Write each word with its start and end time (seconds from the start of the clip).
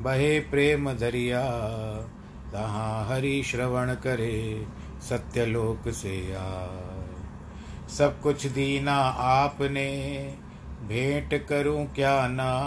बहे 0.00 0.40
प्रेम 0.40 0.92
दरिया 0.92 1.42
तहाँ 2.52 3.08
हरि 3.08 3.42
श्रवण 3.42 3.94
करे, 3.94 4.66
सत्यलोक 5.08 5.92
से 5.92 6.36
आ 6.36 6.66
सब 7.88 8.20
कुछ 8.20 8.46
दीना 8.46 8.96
आपने, 9.18 9.88
भेंट 10.88 11.46
करूँ 11.46 11.86
क्या 11.86 12.28
ना? 12.28 12.60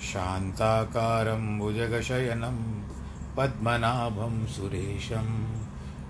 शान्ताकारं 0.00 1.58
भुजगशयनं, 1.58 2.82
पद्मनाभं 3.36 4.46
सुरेशं। 4.46 5.63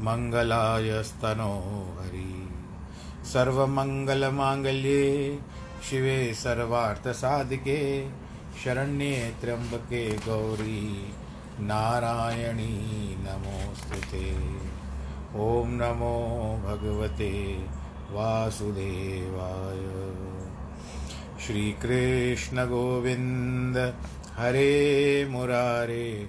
मङ्गलाय 0.00 1.02
स्तनो 1.02 1.96
हरि। 2.00 2.48
सर्वमङ्गलमाङ्गल्ये 3.24 5.38
शिवे 5.90 6.34
सर्वार्थसाधिके 6.34 8.08
शरण्ये 8.64 9.34
त्र्यम्बके 9.40 10.16
गौरी 10.16 11.12
नारायणी 11.60 13.16
नमोऽस्तु 13.18 13.94
ते। 13.94 14.64
ॐ 15.34 15.66
नमो 15.66 16.60
भगवते 16.64 17.64
वासुदेवाय। 18.10 19.84
श्रीकृष्णगोविन्द 21.46 23.94
हरे 24.36 25.26
मुरारे। 25.30 26.28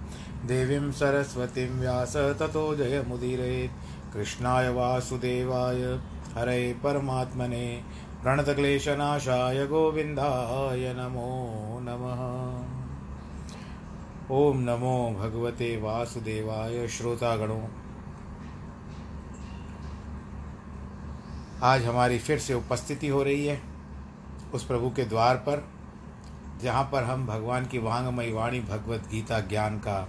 देवीं 0.41 0.91
सरस्वतीं 0.91 1.67
व्यास 1.69 2.15
ततो 2.39 2.75
जयमुदीरयेत्। 2.75 4.13
कृष्णाय 4.13 4.69
वासुदेवाय, 4.69 5.81
हरे 6.35 6.73
परमात्मने। 6.73 7.81
प्रणतक्लेशनाशाय 8.23 9.65
गोविन्दाय 9.65 10.93
नमो 10.97 11.79
नमः। 11.81 12.21
ॐ 14.31 14.57
नमो 14.57 14.95
भगवते 15.19 15.75
वासुदेवाय 15.77 16.87
श्रोतागणों। 16.87 17.61
आज 21.63 21.85
हमारी 21.85 22.19
फिर 22.19 22.39
से 22.39 22.53
उपस्थिति 22.53 23.07
हो 23.07 23.23
रही 23.23 23.45
है 23.45 23.61
उस 24.53 24.65
प्रभु 24.65 24.89
के 24.89 25.05
द्वार 25.05 25.35
पर, 25.35 25.63
जहाँ 26.63 26.83
पर 26.83 27.03
हम 27.03 27.25
भगवान 27.27 27.65
की 27.65 27.79
वांगमयी 27.79 28.31
वाणी 28.33 28.59
भगवत 28.59 29.07
गीता 29.11 29.39
ज्ञान 29.39 29.77
का 29.77 30.07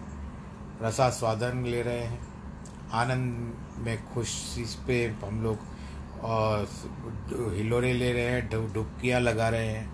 रसास्वादन 0.83 1.65
ले 1.65 1.83
रहे 1.83 2.01
हैं। 2.01 2.19
आनंद 2.93 3.55
में 3.79 3.97
खुशी 4.15 4.65
पे 4.87 5.05
हम 5.25 5.43
लोग, 5.43 5.59
और 6.23 6.69
हिलोरे 7.57 7.93
ले 7.93 8.13
रहे 8.13 8.25
हैं 8.25 8.49
डुबकियाँ 8.73 9.21
लगा 9.21 9.49
रहे 9.49 9.69
हैं। 9.69 9.87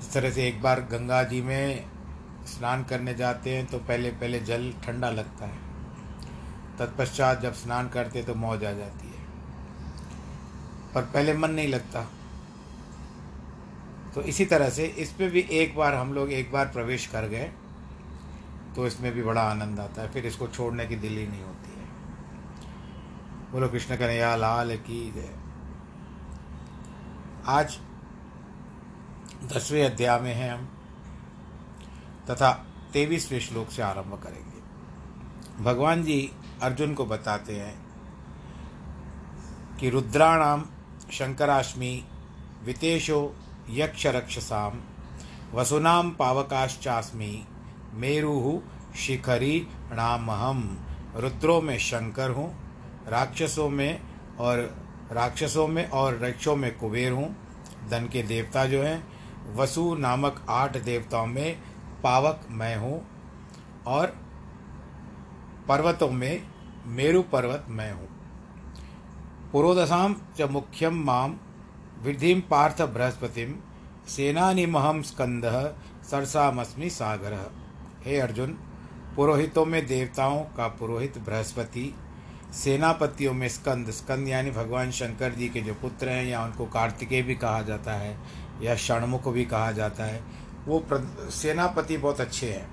इस 0.00 0.12
तरह 0.12 0.30
से 0.30 0.46
एक 0.48 0.60
बार 0.62 0.80
गंगा 0.80 1.22
जी 1.22 1.40
में 1.42 1.84
स्नान 2.48 2.84
करने 2.84 3.14
जाते 3.14 3.56
हैं 3.56 3.66
तो 3.66 3.78
पहले 3.78 4.10
पहले 4.10 4.40
जल 4.40 4.72
ठंडा 4.84 5.10
लगता 5.10 5.46
है। 5.46 5.66
तत्पश्चात 6.78 7.40
जब 7.40 7.54
स्नान 7.54 7.88
करते 7.88 8.22
तो 8.22 8.34
मौज 8.34 8.64
आ 8.64 8.72
जाती 8.72 9.08
है। 9.08 9.26
पर 10.94 11.02
पहले 11.04 11.34
मन 11.34 11.50
नहीं 11.50 11.68
लगता। 11.68 12.02
तो 14.14 14.22
इसी 14.22 14.44
तरह 14.44 14.70
से 14.70 14.86
इस 14.98 15.12
पर 15.12 15.30
भी 15.30 15.40
एक 15.52 15.76
बार 15.76 15.94
हम 15.94 16.12
लोग 16.14 16.32
एक 16.32 16.52
बार 16.52 16.66
प्रवेश 16.66 17.06
कर 17.06 17.28
गए। 17.28 17.50
तो 18.76 18.86
इसमें 18.86 19.12
भी 19.12 19.22
बड़ा 19.22 19.42
आनंद 19.42 19.80
आता 19.80 20.02
है। 20.02 20.08
फिर 20.08 20.26
इसको 20.26 20.48
छोड़ने 20.48 20.86
की 20.86 20.96
दिल 20.96 21.12
ही 21.12 21.26
नहीं 21.26 21.42
होती 21.42 21.70
है। 21.70 21.86
बोलो, 23.52 23.68
कृष्ण 23.68 23.96
कन्हैया, 23.96 24.36
लाल 24.36 24.76
की 24.76 25.12
जय। 25.12 25.34
आज 27.46 27.78
दसवें 29.44 29.84
अध्याय 29.84 30.20
में 30.20 30.34
हैं 30.34 30.52
हम, 30.52 30.64
तथा 32.30 32.66
तेईसवें 32.92 33.40
श्लोक 33.40 33.70
से 33.70 33.82
आरंभ 33.82 34.20
करेंगे। 34.22 34.58
भगवान 35.64 36.02
जी 36.02 36.32
अर्जुन 36.62 36.94
को 36.94 37.06
बताते 37.06 37.56
हैं 37.56 37.86
कि 39.76 39.90
रुद्राणाम 39.90 40.64
शंकराश्मी 41.12 42.04
वितेशो 42.64 43.36
यक्षरक्षसाम 43.70 44.80
वसुनाम 45.54 46.10
पावकाश्चास्मी 46.10 47.48
मेरु 47.98 48.60
शिखरी 48.96 49.56
नामहम 49.92 50.60
रुद्रों 51.16 51.60
में 51.62 51.78
शंकर 51.78 52.30
हूँ, 52.30 52.48
राक्षसों 53.08 53.68
में 53.68 54.00
और 54.40 54.58
राक्षसों 55.12 55.66
में 55.68 55.88
और 55.90 56.18
रक्षों 56.18 56.56
में 56.56 56.76
कुबेर 56.78 57.12
हूँ। 57.12 57.28
धन 57.90 58.08
के 58.12 58.22
देवता 58.22 58.64
जो 58.66 58.82
हैं, 58.82 59.02
वसु 59.56 59.94
नामक 59.94 60.44
आठ 60.50 60.76
देवताओं 60.76 61.26
में 61.26 61.58
पावक 62.04 62.46
मैं 62.50 62.76
हूँ 62.76 63.00
और 63.86 64.14
पर्वतों 65.68 66.10
में 66.10 66.42
मेरु 66.86 67.22
पर्वत 67.22 67.66
मैं 67.68 67.92
हूँ। 67.92 68.08
पुरोदशां 69.52 70.12
च 70.38 70.50
मुख्यम 70.50 71.02
माम 71.04 71.36
विधिम 72.02 72.40
पार्थ 72.40 72.82
बृहस्पतिम 72.84 73.54
सेनानिमहम 74.08 75.02
स्कंद 75.02 75.44
सरसामस्मि 76.10 76.90
सागर। 76.90 77.34
हे 78.04 78.18
अर्जुन, 78.18 78.50
पुरोहितों 79.16 79.64
में 79.64 79.86
देवताओं 79.86 80.40
का 80.56 80.66
पुरोहित 80.68 81.18
बृहस्पति, 81.18 81.94
सेनापतियों 82.54 83.32
में 83.32 83.48
स्कंद 83.48 83.90
स्कंद 83.90 84.28
यानी 84.28 84.50
भगवान 84.50 84.90
शंकर 84.90 85.32
जी 85.32 85.48
के 85.48 85.60
जो 85.60 85.74
पुत्र 85.74 86.08
हैं 86.08 86.24
या 86.24 86.44
उनको 86.44 86.66
कार्तिकेय 86.66 87.22
भी 87.22 87.34
कहा 87.34 87.62
जाता 87.62 87.92
है, 87.92 88.16
या 88.62 88.76
षणमुख 88.76 89.28
भी 89.28 89.44
कहा 89.44 89.72
जाता 89.72 90.04
है, 90.04 90.22
वो 90.66 90.84
सेनापति 91.30 91.96
बहुत 91.96 92.20
अच्छे 92.20 92.52
हैं। 92.52 92.68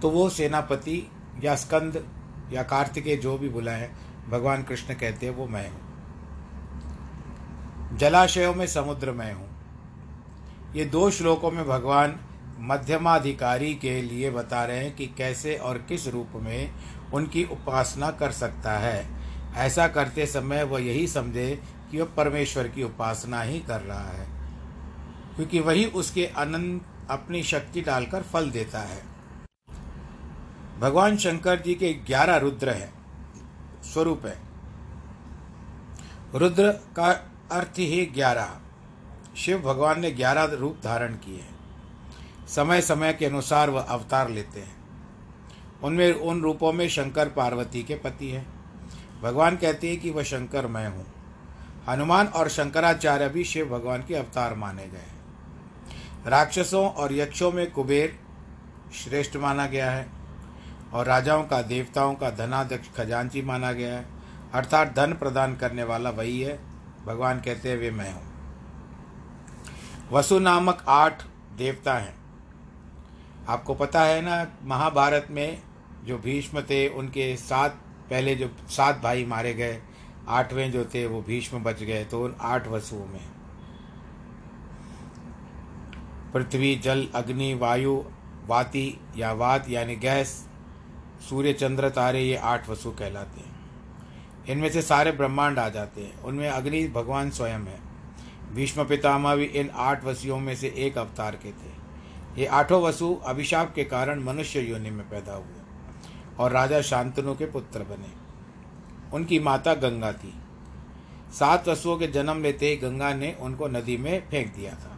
तो 0.00 0.10
वो 0.10 0.28
सेनापति 0.30 1.10
या 1.44 1.54
स्कंद 1.54 2.04
या 2.52 2.62
कार्तिकेय 2.62 3.16
जो 3.16 3.38
भी 3.38 3.48
बुलाए, 3.48 3.90
भगवान 4.28 4.62
कृष्ण 4.62 4.94
कहते 4.94 5.26
हैं 5.26 5.34
वो 5.34 5.46
मैं 5.46 5.68
हूँ। 5.70 5.86
जलाशयों 7.98 8.54
में 8.54 8.66
समुद्र 8.66 9.12
में 9.12 9.32
हूँ। 9.32 9.47
ये 10.68 10.84
दो 10.84 11.10
श्लोकों 11.10 11.50
में 11.50 11.64
भगवान 11.66 12.18
मध्यमाधिकारी 12.60 13.74
के 13.74 14.00
लिए 14.02 14.30
बता 14.30 14.64
रहे 14.64 14.78
हैं 14.78 14.94
कि 14.96 15.06
कैसे 15.18 15.56
और 15.56 15.78
किस 15.78 16.06
रूप 16.08 16.32
में 16.34 16.72
उनकी 17.14 17.44
उपासना 17.44 18.10
कर 18.10 18.32
सकता 18.32 18.72
है। 18.72 19.06
ऐसा 19.56 19.86
करते 19.88 20.26
समय 20.26 20.62
वह 20.62 20.82
यही 20.82 21.06
समझे 21.06 21.62
कि 21.90 22.00
वह 22.00 22.08
परमेश्वर 22.16 22.68
की 22.68 22.82
उपासना 22.82 23.42
ही 23.42 23.58
कर 23.60 23.80
रहा 23.80 24.08
है, 24.08 24.26
क्योंकि 25.36 25.60
वही 25.60 25.84
उसके 25.94 26.26
अनंत 26.26 26.82
अपनी 27.10 27.42
शक्ति 27.42 27.80
डालकर 27.80 28.22
फल 28.22 28.50
देता 28.50 28.80
है। 28.80 29.02
भगवान 30.80 31.16
शंकर 31.16 31.60
जी 31.60 31.74
के 31.74 31.92
ग्यारह 32.06 32.36
रुद्र 32.36 32.70
हैं, 32.70 32.92
स्वरूप 33.84 34.26
है। 34.26 34.38
रुद्र 36.34 36.70
का 36.96 37.10
अर्थ 37.52 37.78
ही 37.78 38.06
ग्यारह। 38.14 38.56
शिव 39.38 39.58
भगवान 39.58 40.00
ने 40.00 40.10
ग्यारह 40.10 40.44
रूप 40.44 40.78
धारण 40.84 41.12
किए 41.12 41.40
हैं। 41.40 41.58
समय 42.48 42.80
समय 42.80 43.12
के 43.12 43.26
अनुसार 43.26 43.70
वह 43.70 43.80
अवतार 43.80 44.28
लेते 44.28 44.60
हैं। 44.60 44.76
उनमें, 45.82 46.12
उन 46.12 46.42
रूपों 46.42 46.72
में 46.72 46.88
शंकर 46.88 47.28
पार्वती 47.28 47.82
के 47.82 47.94
पति 47.94 48.30
हैं। 48.30 48.46
भगवान 49.22 49.56
कहते 49.56 49.88
हैं 49.88 50.00
कि 50.00 50.10
वह 50.10 50.22
शंकर 50.22 50.66
मैं 50.66 50.88
हूँ। 50.88 51.06
हनुमान 51.88 52.26
और 52.26 52.48
शंकराचार्य 52.48 53.28
भी 53.28 53.44
शिव 53.44 53.66
भगवान 53.66 54.04
के 54.08 54.14
अवतार 54.14 54.54
माने 54.54 54.86
गए 54.86 54.98
हैं। 54.98 55.18
राक्षसों 56.26 56.90
और 56.90 57.12
यक्षों 57.12 57.52
में 57.52 57.70
कुबेर 57.70 58.18
श्रेष्ठ 59.04 59.36
माना 59.36 59.66
गया 59.66 59.90
है 59.90 60.08
और 60.92 61.06
राजाओं 61.06 61.44
का, 61.44 61.62
देवताओं 61.62 62.14
का 62.14 62.30
धनाध्यक्ष 62.30 62.88
खजांची 62.96 63.42
माना 63.42 63.72
गया 63.72 63.94
है। 63.94 64.06
अर्थात 64.52 64.94
धन 64.96 65.12
प्रदान 65.12 65.56
करने 65.56 65.84
वाला 65.84 66.10
वही 66.10 66.40
है। 66.40 66.58
भगवान 67.06 67.40
कहते 67.40 67.70
हैं, 67.70 67.76
वे 67.76 67.90
मैं 67.90 68.14
हूँ। 68.14 68.37
वसु 70.12 70.38
नामक 70.38 70.84
आठ 70.88 71.22
देवता 71.56 71.94
हैं। 71.94 72.18
आपको 73.48 73.74
पता 73.74 74.02
है 74.02 74.20
ना, 74.22 74.46
महाभारत 74.64 75.26
में 75.30 75.62
जो 76.04 76.18
भीष्म 76.18 76.60
थे, 76.60 76.88
उनके 76.88 77.36
सात, 77.36 77.74
पहले 78.10 78.34
जो 78.34 78.50
सात 78.68 79.00
भाई 79.00 79.24
मारे 79.24 79.54
गए, 79.54 79.82
आठवें 80.28 80.72
जो 80.72 80.84
थे, 80.84 81.06
वो 81.06 81.22
भीष्म 81.22 81.62
बच 81.64 81.82
गए 81.82 82.04
तो 82.04 82.24
उन 82.24 82.36
आठ 82.40 82.68
वसुओं 82.68 83.06
में। 83.06 83.28
पृथ्वी, 86.32 86.76
जल, 86.76 87.08
अग्नि, 87.14 87.54
वायु, 87.54 88.04
वाति 88.46 89.00
या 89.16 89.32
वात, 89.32 89.68
यानी 89.68 89.96
गैस, 89.96 90.48
सूर्य, 91.28 91.52
चंद्र, 91.52 91.90
तारे, 91.90 92.22
ये 92.22 92.36
आठ 92.36 92.68
वसु 92.68 92.90
कहलाते 92.90 93.40
हैं। 93.40 93.56
इनमें 94.48 94.70
से 94.70 94.82
सारे 94.82 95.12
ब्रह्मांड 95.12 95.58
आ 95.58 95.68
जाते 95.68 96.00
हैं। 96.00 96.20
उनमें 96.20 96.50
अग्नि 96.50 96.88
भगवान 96.88 97.30
स्वयं 97.30 97.60
है। 97.60 97.87
भीष्म 98.52 98.84
पितामह 98.84 99.34
भी 99.34 99.44
इन 99.44 99.70
आठ 99.74 100.04
वसुओं 100.04 100.38
में 100.38 100.56
से 100.56 100.74
एक 100.76 100.98
अवतार 100.98 101.36
के 101.36 101.50
थे। 101.50 101.78
ये 102.40 102.46
आठों 102.46 102.82
वसु 102.82 103.20
अभिशाप 103.24 103.74
के 103.74 103.84
कारण 103.84 104.22
मनुष्य 104.22 104.60
योनि 104.60 104.90
में 104.90 105.08
पैदा 105.08 105.34
हुए 105.34 105.60
और 106.38 106.52
राजा 106.52 106.80
शांतनु 106.80 107.34
के 107.34 107.46
पुत्र 107.46 107.82
बने। 107.82 108.28
उनकी 109.16 109.38
माता 109.38 109.74
गंगा 109.74 110.12
थी। 110.12 110.34
सात 111.32 111.68
वसुओं 111.68 111.96
के 111.96 112.06
जन्म 112.06 112.42
लेते 112.42 112.68
ही 112.68 112.76
गंगा 112.76 113.14
ने 113.14 113.36
उनको 113.40 113.68
नदी 113.68 113.96
में 113.96 114.28
फेंक 114.28 114.54
दिया 114.54 114.72
था। 114.72 114.96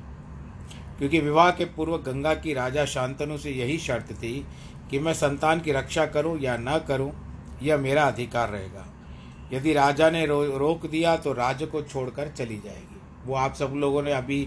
क्योंकि 0.99 1.21
विवाह 1.21 1.51
के 1.51 1.65
पूर्व 1.65 1.97
गंगा 1.97 2.35
की 2.35 2.55
राजा 2.55 2.85
शांतनु 2.85 3.39
से 3.39 3.51
यही 3.51 3.79
शर्त 3.79 4.13
थी 4.13 4.47
कि 4.91 4.99
मैं 4.99 5.15
संतान 5.15 5.61
की 5.61 5.73
रक्षा 5.73 6.07
करूँ 6.07 6.39
या 6.39 6.57
न 6.57 6.79
करूँ 6.79 7.13
यह 7.63 7.77
मेरा 7.77 8.05
अधिकार 8.05 8.49
रहेगा। 8.49 8.87
यदि 9.53 9.73
राजा 9.73 10.11
ने 10.11 10.27
रो, 10.27 10.59
रोक 10.59 10.87
दिया 10.87 11.17
तो 11.17 11.33
राज्य 11.33 11.67
को 11.67 11.83
छोड़कर 11.83 12.29
चली 12.29 12.59
जाएगी। 12.59 13.00
वो 13.27 13.35
आप 13.37 13.55
सब 13.55 13.73
लोगों 13.77 14.03
ने 14.03 14.13
अभी 14.13 14.47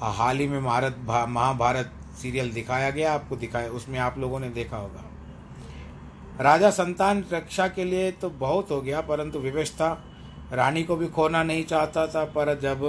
हाल 0.00 0.38
ही 0.38 0.46
में 0.48 0.64
भारत 0.64 0.96
महाभारत 1.06 1.92
सीरियल 2.18 2.50
दिखाया 2.52 2.90
गया, 2.90 3.12
आपको 3.14 3.36
दिखाया, 3.36 3.68
उसमें 3.68 3.98
आप 3.98 4.18
लोगों 4.18 4.40
ने 4.40 4.48
देखा 4.50 4.76
होगा। 4.76 5.04
राजा 6.40 6.70
संतान 6.70 7.24
रक्षा 7.32 7.66
के 7.68 7.84
लिए 7.84 8.10
तो 8.12 8.30
बहुत 8.30 8.70
हो 8.70 8.80
गया, 8.80 9.00
परंतु 9.00 9.38
व्यवस्था 9.38 9.90
रानी 10.52 10.82
को 10.82 10.96
भी 10.96 11.06
खोना 11.06 11.42
नहीं 11.42 11.64
चाहता 11.64 12.06
था, 12.06 12.24
पर 12.26 12.58
जब 12.60 12.82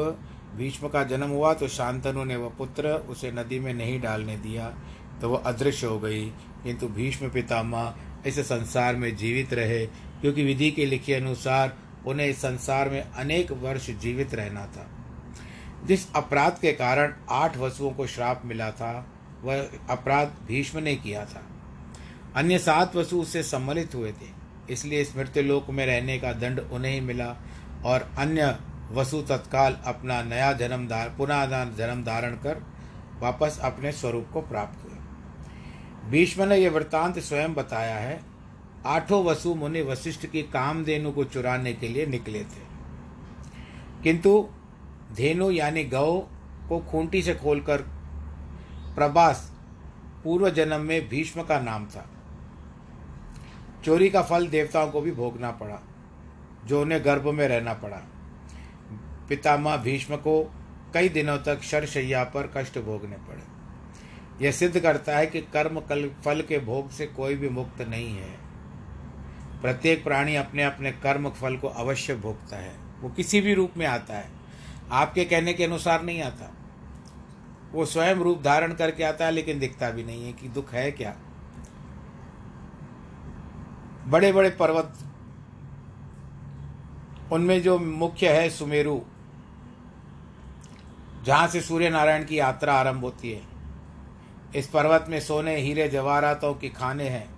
भीष्म 0.57 0.87
का 0.87 1.03
जन्म 1.03 1.29
हुआ 1.29 1.53
तो 1.53 1.67
शांतनु 1.67 2.23
ने 2.23 2.35
वह 2.35 2.51
पुत्र 2.57 2.89
उसे 3.09 3.31
नदी 3.31 3.59
में 3.59 3.73
नहीं 3.73 3.99
डालने 4.01 4.37
दिया 4.37 4.73
तो 5.21 5.29
वह 5.29 5.43
अदृश्य 5.45 5.87
हो 5.87 5.99
गई। 5.99 6.25
किंतु 6.63 6.87
भीष्म 6.87 7.29
पितामह 7.29 7.93
इस 8.27 8.39
संसार 8.39 8.95
में 8.95 9.15
जीवित 9.15 9.53
रहे, 9.53 9.85
क्योंकि 10.21 10.43
विधि 10.43 10.69
के 10.71 10.85
लिखे 10.85 11.13
अनुसार 11.13 11.75
उन्हें 12.07 12.27
इस 12.27 12.37
संसार 12.37 12.89
में 12.89 13.01
अनेक 13.01 13.51
वर्ष 13.61 13.89
जीवित 13.91 14.33
रहना 14.35 14.65
था। 14.67 14.87
जिस 15.87 16.13
अपराध 16.13 16.57
के 16.61 16.71
कारण 16.71 17.13
आठ 17.29 17.57
वसुओं 17.57 17.91
को 17.91 18.07
श्राप 18.07 18.41
मिला 18.45 18.71
था, 18.71 19.05
वह 19.43 19.69
अपराध 19.89 20.31
भीष्म 20.47 20.79
ने 20.79 20.95
किया 20.95 21.25
था। 21.25 21.43
अन्य 22.35 22.57
सात 22.59 22.95
वसु 22.95 23.21
उससे 23.21 23.43
सम्मिलित 23.43 23.95
हुए 23.95 24.11
थे, 24.11 24.29
इसलिए 24.69 25.03
स्मृति 25.03 25.41
लोक 25.41 25.69
में 25.69 25.85
रहने 25.85 26.17
का 26.19 26.33
दंड 26.33 26.59
उन्हें 26.59 26.93
ही 26.93 26.99
मिला 27.01 27.35
और 27.85 28.09
अन्य 28.17 28.57
वसु 28.91 29.21
तत्काल 29.21 29.77
अपना 29.85 30.21
नया 30.21 30.53
जन्म 30.53 30.87
पुनः 31.17 31.45
जन्म 31.75 32.03
धारण 32.03 32.35
कर 32.35 32.63
वापस 33.19 33.59
अपने 33.63 33.91
स्वरूप 33.91 34.27
को 34.33 34.41
प्राप्त 34.41 34.83
हुए। 34.83 36.09
भीष्म 36.11 36.43
ने 36.43 36.55
यह 36.55 36.71
वृत्तांत 36.71 37.19
स्वयं 37.19 37.53
बताया 37.53 37.95
है, 37.95 38.19
आठों 38.85 39.23
वसु 39.25 39.53
मुनि 39.55 39.81
वशिष्ठ 39.81 40.25
की 40.25 40.41
कामधेनु 40.43 41.11
को 41.11 41.23
चुराने 41.23 41.73
के 41.73 41.87
लिए 41.87 42.05
निकले 42.05 42.43
थे। 42.43 42.65
किंतु 44.03 44.49
धेनु 45.15 45.51
यानी 45.51 45.83
गौ 45.83 46.19
को 46.69 46.79
खूंटी 46.79 47.21
से 47.21 47.35
खोलकर 47.35 47.81
प्रभास 48.95 49.55
पूर्व 50.23 50.49
जन्म 50.49 50.81
में 50.81 51.09
भीष्म 51.09 51.43
का 51.43 51.59
नाम 51.59 51.85
था। 51.85 52.09
चोरी 53.85 54.09
का 54.09 54.21
फल 54.21 54.47
देवताओं 54.47 54.91
को 54.91 55.01
भी 55.01 55.11
भोगना 55.11 55.51
पड़ा, 55.51 55.79
जो 56.65 56.81
उन्हें 56.81 57.05
गर्भ 57.05 57.27
में 57.27 57.47
रहना 57.47 57.73
पड़ा। 57.73 58.01
पितामह 59.29 59.77
भीष्म 59.77 60.15
को 60.15 60.53
कई 60.93 61.09
दिनों 61.09 61.37
तक 61.37 61.61
शरशैया 61.61 62.23
पर 62.23 62.51
कष्ट 62.57 62.79
भोगने 62.79 63.15
पड़े। 63.15 64.45
यह 64.45 64.51
सिद्ध 64.51 64.79
करता 64.79 65.17
है 65.17 65.25
कि 65.25 65.41
कर्म 65.41 65.79
कल, 65.79 66.09
फल 66.25 66.41
के 66.41 66.59
भोग 66.59 66.89
से 66.89 67.05
कोई 67.05 67.35
भी 67.35 67.49
मुक्त 67.49 67.81
नहीं 67.81 68.17
है। 68.17 68.37
प्रत्येक 69.61 70.03
प्राणी 70.03 70.35
अपने 70.35 70.63
अपने 70.63 70.91
कर्म 70.91 71.29
फल 71.29 71.57
को 71.57 71.67
अवश्य 71.67 72.15
भोगता 72.15 72.57
है। 72.57 72.75
वो 73.01 73.09
किसी 73.09 73.41
भी 73.41 73.53
रूप 73.53 73.71
में 73.77 73.85
आता 73.85 74.13
है। 74.13 74.36
आपके 74.91 75.25
कहने 75.25 75.53
के 75.53 75.63
अनुसार 75.63 76.03
नहीं 76.03 76.21
आता। 76.21 76.53
वो 77.71 77.85
स्वयं 77.85 78.15
रूप 78.15 78.41
धारण 78.41 78.73
करके 78.73 79.03
आता 79.03 79.25
है, 79.25 79.31
लेकिन 79.31 79.59
दिखता 79.59 79.89
भी 79.89 80.03
नहीं 80.03 80.25
है 80.25 80.33
कि 80.33 80.47
दुख 80.47 80.73
है 80.73 80.91
क्या। 80.91 81.15
बड़े 84.07 84.31
बड़े 84.31 84.49
पर्वत, 84.49 84.93
उनमें 87.31 87.61
जो 87.61 87.79
मुख्य 87.79 88.29
है 88.29 88.49
सुमेरु, 88.49 89.01
जहाँ 91.23 91.47
से 91.47 91.61
सूर्य 91.61 91.89
नारायण 91.89 92.25
की 92.25 92.39
यात्रा 92.39 92.73
आरंभ 92.73 93.01
होती 93.01 93.31
है। 93.31 93.41
इस 94.55 94.67
पर्वत 94.67 95.05
में 95.09 95.19
सोने, 95.19 95.57
हीरे, 95.57 95.87
जवाहरातों 95.87 96.53
के 96.53 96.69
खाने 96.69 97.09
हैं। 97.09 97.37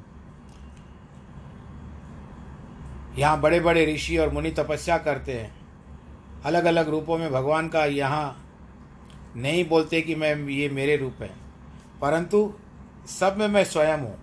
यहाँ 3.18 3.41
बड़े 3.41 3.60
बड़े 3.60 3.96
ऋषि 3.96 4.18
और 4.18 4.29
मुनि 4.29 4.51
तपस्या 4.51 4.98
करते 4.98 5.39
हैं। 5.39 5.59
अलग 6.46 6.65
अलग 6.65 6.89
रूपों 6.89 7.17
में 7.17 7.31
भगवान 7.31 7.67
का 7.69 7.86
यहाँ 7.86 8.46
नहीं 9.36 9.69
बोलते 9.69 10.01
कि 10.01 10.15
मैं, 10.15 10.48
ये 10.48 10.69
मेरे 10.69 10.98
रूप 10.98 11.15
है। 11.22 11.36
परंतु 12.01 12.53
सब 13.08 13.36
में 13.38 13.48
मैं 13.48 13.63
स्वयं 13.63 13.98
हूँ। 13.98 14.19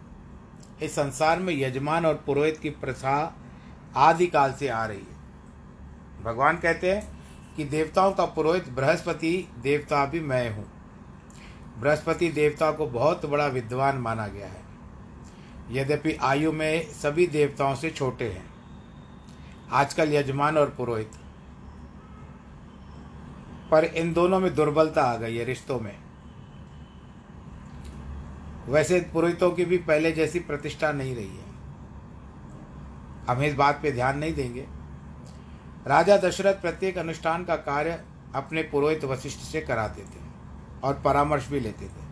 इस 0.82 0.92
संसार 0.92 1.38
में 1.38 1.54
यजमान 1.54 2.06
और 2.06 2.22
पुरोहित 2.26 2.58
की 2.58 2.70
प्रथा 2.70 3.36
आदिकाल 3.96 4.52
से 4.52 4.68
आ 4.68 4.86
रही 4.86 4.98
है। 4.98 5.16
भगवान 6.24 6.56
कहते 6.56 6.92
हैं 6.92 7.16
कि 7.56 7.64
देवताओं 7.64 8.12
का 8.12 8.24
पुरोहित 8.24 8.68
बृहस्पति 8.68 9.48
देवता 9.62 10.06
भी 10.06 10.20
मैं 10.20 10.56
हूँ। 10.56 10.72
बृहस्पति 11.80 12.28
देवता 12.28 12.72
को 12.72 12.86
बहुत 12.86 13.26
बड़ा 13.26 13.46
विद्वान 13.46 13.96
माना 13.96 14.26
गया 14.26 14.46
है। 14.46 14.62
यद्यपि 15.70 16.12
आयु 16.12 16.52
में 16.52 16.92
सभी 16.92 17.26
देवताओं 17.26 17.74
से 17.74 17.90
छोटे 17.90 18.24
हैं। 18.24 18.46
आजकल 19.72 20.12
यजमान 20.12 20.58
और 20.58 20.70
पुरोहित 20.70 21.10
पर 23.70 23.84
इन 23.84 24.12
दोनों 24.12 24.40
में 24.40 24.54
दुर्बलता 24.54 25.02
आ 25.02 25.16
गई 25.16 25.36
है 25.36 25.44
रिश्तों 25.44 25.78
में। 25.80 25.96
वैसे 28.68 29.00
पुरोहितों 29.12 29.50
की 29.50 29.64
भी 29.64 29.78
पहले 29.78 30.12
जैसी 30.12 30.40
प्रतिष्ठा 30.40 30.92
नहीं 30.92 31.14
रही 31.16 31.36
है। 31.36 31.44
हम 33.28 33.42
इस 33.42 33.54
बात 33.54 33.80
पे 33.82 33.92
ध्यान 33.92 34.18
नहीं 34.18 34.34
देंगे। 34.34 34.66
राजा 35.86 36.16
दशरथ 36.16 36.54
प्रत्येक 36.54 36.98
अनुष्ठान 36.98 37.44
का 37.44 37.56
कार्य 37.56 38.00
अपने 38.34 38.62
पुरोहित 38.62 39.04
वशिष्ठ 39.04 39.40
से 39.40 39.60
कराते 39.60 40.02
थे 40.02 40.24
और 40.84 41.00
परामर्श 41.04 41.48
भी 41.48 41.60
लेते 41.60 41.86
थे। 41.86 42.04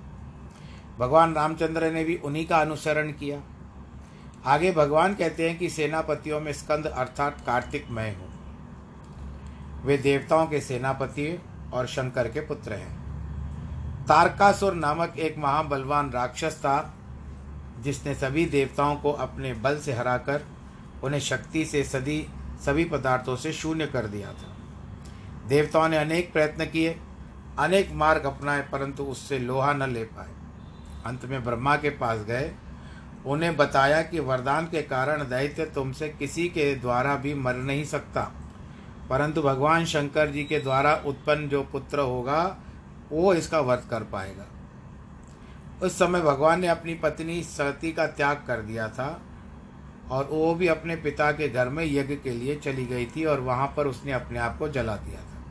भगवान 0.99 1.34
रामचंद्र 1.34 1.90
ने 1.92 2.04
भी 2.04 2.16
उन्हीं 2.16 2.46
का 2.46 2.58
अनुसरण 2.58 3.11
किया। 3.12 3.40
आगे 4.46 4.73
भगवान 4.73 5.14
कहते 5.14 5.49
हैं 5.49 5.58
कि 5.58 5.68
सेनापतियों 5.70 6.40
में 6.40 6.52
स्कंद 6.52 6.87
अर्थात 6.87 7.42
कार्तिक 7.46 7.90
मैं 7.90 8.16
हूँ। 8.16 8.24
वे 9.85 9.97
देवताओं 9.97 10.47
के 10.47 10.61
सेनापति 10.61 11.43
और 11.73 11.87
शंकर 11.87 12.29
के 12.29 12.41
पुत्र 12.41 12.73
हैं। 12.73 13.05
तारकासुर 14.07 14.75
नामक 14.75 15.14
एक 15.19 15.38
महाबलवान 15.38 16.11
राक्षस 16.11 16.57
था, 16.59 16.95
जिसने 17.81 18.14
सभी 18.14 18.47
देवताओं 18.47 18.97
को 18.97 19.12
अपने 19.12 19.55
बल 19.55 19.79
से 19.79 19.93
हराकर 19.93 20.43
उन्हें 21.05 21.21
शक्ति 21.21 21.64
से 21.64 21.85
सदी, 21.85 22.29
सभी 22.64 22.85
पदार्थों 22.85 23.37
से 23.37 23.53
शून्य 23.53 23.87
कर 23.87 24.07
दिया 24.07 24.29
था। 24.29 24.57
देवताओं 25.49 25.88
ने 25.88 25.97
अनेक 25.97 26.33
प्रयत्न 26.33 26.64
किए, 26.64 27.00
अनेक 27.59 27.93
मार्ग 27.93 28.25
अपनाए, 28.25 28.61
परंतु 28.61 29.05
उससे 29.05 29.38
लोहा 29.38 29.73
न 29.73 29.93
ले 29.93 30.05
पाए। 30.05 30.31
अंत 31.07 31.25
में 31.25 31.45
ब्रह्मा 31.45 31.76
के 31.76 31.91
पास 31.91 32.19
गए। 32.19 32.55
उन्हें 33.26 33.57
बताया 33.57 34.03
कि 34.03 34.21
वरदान 34.21 34.67
के 34.67 34.83
कारण 34.83 35.23
दैत्य 35.23 35.64
तुमसे 35.64 36.09
किसी 36.09 36.49
के 36.49 36.75
द्वारा 36.75 37.17
भी 37.17 37.35
मर 37.35 37.55
नहीं 37.55 37.85
सकता। 37.85 38.33
परंतु 39.14 39.42
भगवान 39.42 39.85
शंकर 39.85 40.30
जी 40.30 40.44
के 40.44 40.59
द्वारा 40.61 40.94
उत्पन्न 41.06 41.49
जो 41.49 41.62
पुत्र 41.62 41.99
होगा, 41.99 42.56
वो 43.12 43.35
इसका 43.35 43.61
वर्त 43.61 43.87
कर 43.90 44.02
पाएगा। 44.02 44.47
उस 45.83 45.99
समय 45.99 46.21
भगवान 46.21 46.61
ने 46.61 46.66
अपनी 46.66 46.94
पत्नी 46.94 47.42
सती 47.42 47.92
का 47.92 48.06
त्याग 48.06 48.44
कर 48.47 48.61
दिया 48.61 48.88
था 48.88 49.23
और 50.11 50.28
वो 50.30 50.54
भी 50.54 50.68
अपने 50.68 50.97
पिता 50.97 51.33
के 51.33 51.49
घर 51.49 51.68
में 51.68 51.85
यज्ञ 51.85 52.16
के 52.16 52.30
लिए 52.30 52.56
चली 52.56 52.87
गई 52.87 53.06
थी 53.06 53.25
और 53.25 53.40
वहाँ 53.40 53.75
पर 53.76 53.87
उसने 53.87 54.12
अपने 54.12 54.38
आप 54.38 54.59
को 54.59 54.68
जला 54.68 54.97
दिया 54.97 55.21
था। 55.21 55.44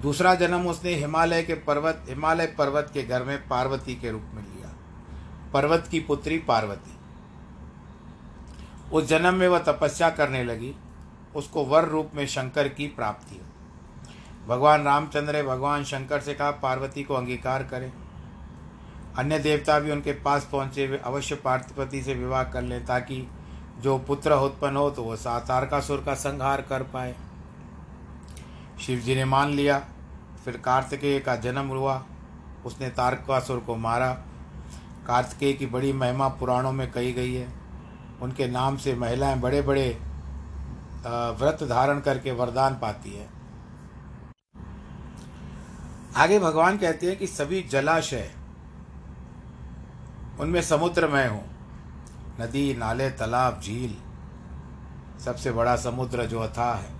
दूसरा 0.00 0.34
जन्म 0.34 0.66
उसने 0.66 0.94
हिमालय 0.94 1.42
के 1.42 1.54
पर्वत, 1.54 2.06
हिमालय 2.08 2.46
पर्वत 2.46 2.90
के 2.94 3.02
घर 3.02 3.22
में 3.22 3.48
पार्वती 3.48 3.94
के 3.94 4.10
रूप 4.10 4.24
में 4.34 4.42
लिया। 4.42 4.76
पर्वत 5.52 5.88
की 5.90 6.00
पुत्री 6.00 6.38
पार्वती। 6.38 6.96
उस 8.92 9.04
जन्म 9.04 9.34
में 9.34 9.48
वह 9.48 9.58
तपस्या 9.58 10.10
करने 10.10 10.44
लगी। 10.44 10.74
उसको 11.36 11.64
वर 11.64 11.84
रूप 11.84 12.10
में 12.14 12.26
शंकर 12.26 12.68
की 12.68 12.86
प्राप्ति 12.86 13.36
हो। 13.36 13.42
भगवान 14.48 14.82
रामचंद्र 14.82 15.42
भगवान 15.42 15.84
शंकर 15.84 16.20
से 16.20 16.34
कहा, 16.34 16.50
पार्वती 16.50 17.02
को 17.02 17.14
अंगीकार 17.14 17.62
करें। 17.62 17.92
अन्य 19.18 19.38
देवता 19.38 19.78
भी 19.78 19.90
उनके 19.90 20.12
पास 20.12 20.48
पहुँचे, 20.52 20.86
वे 20.86 20.98
अवश्य 20.98 21.34
पार्वती 21.34 22.02
से 22.02 22.14
विवाह 22.14 22.44
कर 22.44 22.62
लें, 22.62 22.86
ताकि 22.86 23.30
जो 23.78 23.98
पुत्र 23.98 24.32
उत्पन्न 24.32 24.76
हो 24.76 24.90
तो 24.90 25.02
वह 25.02 25.16
तारकासुर 25.38 26.02
का 26.06 26.14
संहार 26.14 26.62
कर 26.62 26.82
पाए। 26.82 27.14
शिव 28.86 28.98
जी 28.98 29.14
ने 29.14 29.24
मान 29.24 29.50
लिया। 29.50 29.84
फिर 30.44 30.56
कार्तिकेय 30.56 31.20
का 31.20 31.36
जन्म 31.36 31.66
हुआ। 31.66 32.04
उसने 32.66 32.88
तारकासुर 32.88 33.58
को 33.58 33.76
मारा। 33.76 34.12
कार्तिकेय 35.06 35.52
की 35.52 35.66
बड़ी 35.66 35.92
महिमा 35.92 36.28
पुराणों 36.28 36.72
में 36.72 36.92
कही 36.92 37.12
गई 37.12 37.34
है। 37.34 37.48
उनके 38.22 38.46
नाम 38.46 38.76
से 38.76 38.94
महिलाएँ 38.94 39.40
बड़े 39.40 39.62
बड़े 39.62 39.98
व्रत 41.04 41.62
धारण 41.62 42.00
करके 42.00 42.32
वरदान 42.32 42.74
पाती 42.74 43.12
है। 43.12 43.28
आगे 46.16 46.38
भगवान 46.38 46.78
कहते 46.78 47.06
हैं 47.06 47.16
कि 47.16 47.26
सभी 47.26 47.62
जलाशय, 47.62 48.30
उनमें 50.40 50.60
समुद्र 50.62 51.08
मैं 51.08 51.28
हूँ। 51.28 51.44
नदी, 52.40 52.74
नाले, 52.74 53.10
तालाब, 53.10 53.60
झील, 53.60 53.96
सबसे 55.24 55.50
बड़ा 55.52 55.76
समुद्र 55.76 56.26
जो 56.26 56.40
अथाह 56.40 56.74
है। 56.74 56.94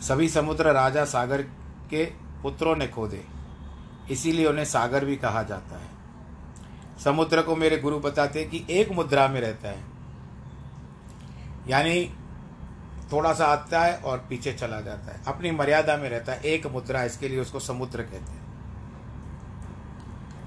सभी 0.00 0.28
समुद्र 0.28 0.72
राजा 0.72 1.04
सागर 1.04 1.42
के 1.90 2.04
पुत्रों 2.42 2.76
ने 2.76 2.88
खोदे, 2.88 3.24
इसीलिए 4.10 4.46
उन्हें 4.46 4.64
सागर 4.64 5.04
भी 5.04 5.16
कहा 5.16 5.42
जाता 5.42 5.76
है। 5.76 5.88
समुद्र 7.04 7.42
को 7.42 7.56
मेरे 7.56 7.78
गुरु 7.78 7.98
बताते 8.00 8.40
हैं 8.40 8.50
कि 8.50 8.64
एक 8.70 8.92
मुद्रा 8.92 9.28
में 9.28 9.40
रहता 9.40 9.68
है। 9.68 9.89
यानी 11.68 12.14
थोड़ा 13.12 13.32
सा 13.32 13.46
आता 13.46 13.80
है 13.80 13.96
और 13.96 14.18
पीछे 14.18 14.52
चला 14.52 14.80
जाता 14.80 15.12
है। 15.12 15.20
अपनी 15.26 15.50
मर्यादा 15.50 15.96
में 15.96 16.08
रहता 16.08 16.32
है। 16.32 16.40
एक 16.42 16.66
मुद्रा 16.66 17.02
इसके 17.02 17.28
लिए 17.28 17.40
उसको 17.40 17.60
समुद्र 17.60 18.02
कहते 18.02 18.32
हैं। 18.32 18.40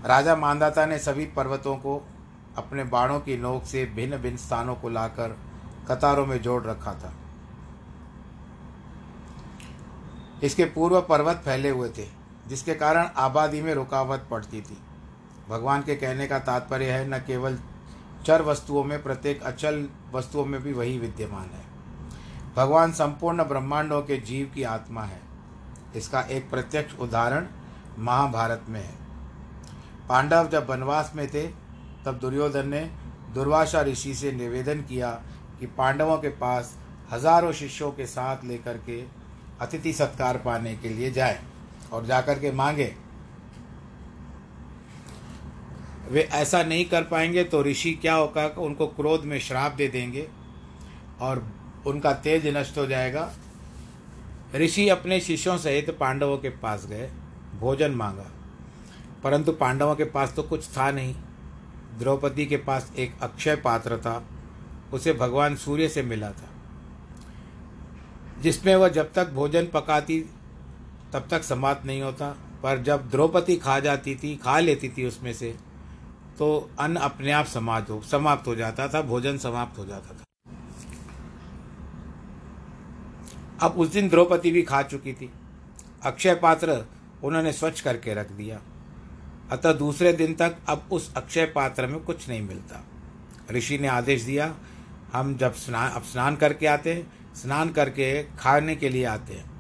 राजा 0.06 0.36
मानदाता 0.36 0.86
ने 0.86 1.00
सभी 1.00 1.26
पर्वतों 1.26 1.76
को 1.76 2.08
अपने 2.58 2.84
बाणों 2.84 3.20
की 3.20 3.38
नोक 3.38 3.64
से 3.64 3.86
भिन्न 3.86 4.18
भिन्न 4.18 4.38
स्थानों 4.38 4.76
को 4.76 4.90
लाकर 4.90 5.38
कतारों 5.88 6.26
में 6.26 6.42
जोड़ 6.42 6.64
रखा 6.64 6.94
था। 6.94 7.14
इसके 10.44 10.66
पूर्व 10.66 11.02
पर्वत 11.02 11.42
फैले 11.46 11.70
हुए 11.70 11.90
थे, 11.90 12.08
जिसके 12.48 12.76
कारण 12.76 13.10
आबादी 13.16 13.62
में 13.62 13.74
रुकावट 13.74 14.20
पड़ती 14.20 14.62
थी। 14.62 14.78
भगवान 15.50 15.82
के 15.82 15.96
कहने 15.96 16.28
का 16.28 16.40
तात्पर्य 16.40 16.92
है, 16.92 17.10
न 17.10 17.20
केवल 17.20 17.60
चर 18.26 18.42
वस्तुओं 18.42 18.84
में, 18.84 19.02
प्रत्येक 19.04 19.44
अचल 19.44 19.88
वस्तुओं 20.14 20.46
में 20.46 20.62
भी 20.64 20.74
वही 20.74 20.98
विद्यमान 21.00 21.50
है। 21.50 21.64
भगवान 22.56 22.92
संपूर्ण 22.92 23.44
ब्रह्मांडों 23.44 24.02
के 24.02 24.18
जीव 24.18 24.52
की 24.56 24.64
आत्मा 24.64 25.04
है। 25.04 25.22
इसका 25.96 26.22
एक 26.22 26.50
प्रत्यक्ष 26.50 27.00
उदाहरण 27.00 27.48
महाभारत 28.00 28.66
में 28.70 28.80
है। 28.82 28.94
पांडव 30.10 30.48
जब 30.48 30.70
वनवास 30.70 31.12
में 31.16 31.28
थे, 31.28 31.48
तब 32.06 32.20
दुर्योधन 32.22 32.68
ने 32.68 32.82
दुर्वासा 33.34 33.82
ऋषि 33.82 34.14
से 34.16 34.32
निवेदन 34.32 34.82
किया 34.82 35.10
कि 35.60 35.66
पांडवों 35.68 36.18
के 36.18 36.30
पास 36.30 36.76
हज़ारों 37.12 37.52
शिष्यों 37.52 37.92
के 37.92 38.06
साथ 38.06 38.44
लेकर 38.46 38.78
के 38.78 39.02
अतिथि 39.62 39.94
सत्कार 39.94 40.38
पाने 40.38 40.76
के 40.76 40.90
लिए 40.90 41.12
जाए 41.12 41.40
और 41.94 42.06
जाकर 42.06 42.40
के 42.40 42.52
मांगे। 42.52 42.94
वे 46.14 46.22
ऐसा 46.22 46.62
नहीं 46.64 46.86
कर 46.86 47.04
पाएँगे 47.04 47.44
तो 47.44 47.62
ऋषि 47.64 47.92
क्या 47.92 48.14
होगा 48.16 48.46
उनको 48.58 48.88
क्रोध 48.88 49.24
में 49.24 49.40
श्राप 49.40 49.72
दे 49.72 49.88
देंगे 49.88 50.28
और 51.22 51.44
उनका 51.88 52.14
तेज 52.14 52.48
नष्ट 52.48 52.78
हो 52.78 52.86
जाएगा। 52.86 53.32
ऋषि 54.56 54.88
अपने 54.90 55.20
शिष्यों 55.20 55.58
सहित 55.58 55.90
पांडवों 56.00 56.38
के 56.38 56.50
पास 56.50 56.86
गए, 56.86 57.10
भोजन 57.60 57.92
मांगा। 57.92 58.30
परंतु 59.24 59.52
पांडवों 59.52 59.96
के 59.96 60.04
पास 60.06 60.34
तो 60.36 60.44
कुछ 60.44 60.68
था 60.68 60.92
नहीं। 60.92 61.16
द्रौपदी 62.00 62.46
के 62.46 62.58
पास 62.58 62.92
एक 62.98 63.14
अक्षय 63.22 63.56
पात्र 63.56 63.98
था, 63.98 64.24
उसे 64.94 65.14
भगवान 65.14 65.56
सूर्य 65.56 65.90
से 65.90 66.02
मिला 66.02 66.32
था, 66.32 66.50
जिसमें 68.42 68.76
वह 68.76 68.90
जब 68.90 69.12
तक 69.14 69.30
भोजन 69.30 69.68
पकाती, 69.74 70.20
तब 71.14 71.28
तक 71.32 71.44
समाप्त 71.44 71.86
नहीं 71.86 72.02
होता। 72.02 72.30
पर 72.64 72.82
जब 72.82 73.10
द्रौपदी 73.10 73.56
खा 73.56 73.80
जाती 73.80 74.16
थी, 74.16 74.36
खा 74.36 74.60
लेती 74.60 74.90
थी 74.90 75.06
उसमें 75.06 75.34
से 75.34 75.56
तो 76.40 76.70
अन्न 76.80 76.96
अपने 76.96 77.32
आप 77.32 77.46
समाप्त 77.46 77.90
हो 77.90 78.02
समाप्त 78.02 78.48
हो 78.48 78.56
जाता 78.56 78.88
था, 78.88 79.02
भोजन 79.02 79.38
समाप्त 79.38 79.78
हो 79.78 79.86
जाता 79.86 80.14
था। 80.14 80.24
अब 83.62 83.72
उस 83.72 83.88
दिन 83.88 84.10
द्रौपदी 84.10 84.52
भी 84.52 84.62
खा 84.62 84.82
चुकी 84.82 85.14
थी। 85.14 85.32
अक्षय 86.04 86.36
पात्र 86.36 86.86
उन्होंने 87.24 87.54
स्वच्छ 87.54 87.82
करके 87.82 88.14
रख 88.14 88.32
दिया। 88.32 88.60
अतः 89.52 89.74
दूसरे 89.74 90.14
दिन 90.14 90.34
तक 90.34 90.56
अब 90.70 90.90
उस 90.92 91.14
अक्षय 91.16 91.46
पात्र 91.46 91.88
में 91.88 92.00
कुछ 92.00 92.30
नहीं 92.30 92.42
मिलता। 92.42 92.84
ऋषि 93.52 93.78
ने 93.78 93.88
आदेश 93.88 94.22
दिया, 94.22 94.56
हम 95.14 95.38
जब 95.38 95.54
स्नान 95.54 95.92
अब 95.92 96.04
स्नान 96.04 96.36
करके 96.36 96.68
आते 96.68 96.94
हैं, 96.94 97.36
स्नान 97.36 97.70
करके 97.70 98.24
खाने 98.24 98.76
के 98.76 98.90
लिए 98.90 99.06
आते 99.06 99.34
हैं। 99.34 99.52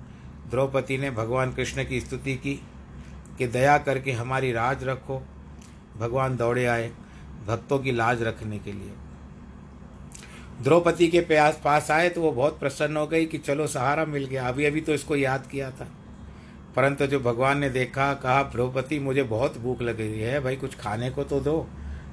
द्रौपदी 0.50 0.98
ने 0.98 1.12
भगवान 1.12 1.54
कृष्ण 1.54 1.86
की 1.86 2.00
स्तुति 2.02 2.36
की 2.36 2.54
कि 3.38 3.48
दया 3.48 3.78
करके 3.78 4.12
हमारी 4.12 4.52
राज 4.52 4.84
रखो। 4.84 5.28
भगवान 6.00 6.38
दौड़े 6.38 6.66
आए 6.66 6.92
भक्तों 7.48 7.80
की 7.80 7.92
लाज 7.92 8.22
रखने 8.22 8.60
के 8.60 8.72
लिए। 8.72 8.92
द्रौपदी 10.62 11.08
के 11.08 11.22
प्यास 11.22 11.62
पास 11.64 11.92
आए 11.92 12.10
तो 12.10 12.22
वो 12.22 12.32
बहुत 12.32 12.60
प्रसन्न 12.60 12.98
हो 12.98 13.08
गई 13.08 13.26
कि 13.26 13.38
चलो 13.38 13.68
सहारा 13.68 14.06
मिल 14.06 14.26
गया। 14.26 14.48
अभी 14.48 14.66
अभी 14.66 14.82
तो 14.82 14.94
इसको 14.94 15.16
याद 15.16 15.48
किया 15.48 15.72
था। 15.72 15.88
परंतु 16.76 17.08
जो 17.08 17.20
भगवान 17.20 17.58
ने 17.58 17.70
देखा, 17.70 18.14
कहा, 18.14 18.44
द्रौपदी, 18.44 19.00
मुझे 19.00 19.24
बहुत 19.24 19.58
भूख 19.58 19.82
लग 19.82 20.00
रही 20.00 20.20
है, 20.20 20.40
भाई 20.40 20.56
कुछ 20.56 20.76
खाने 20.76 21.10
को 21.10 21.24
तो 21.24 21.40
दो। 21.40 21.70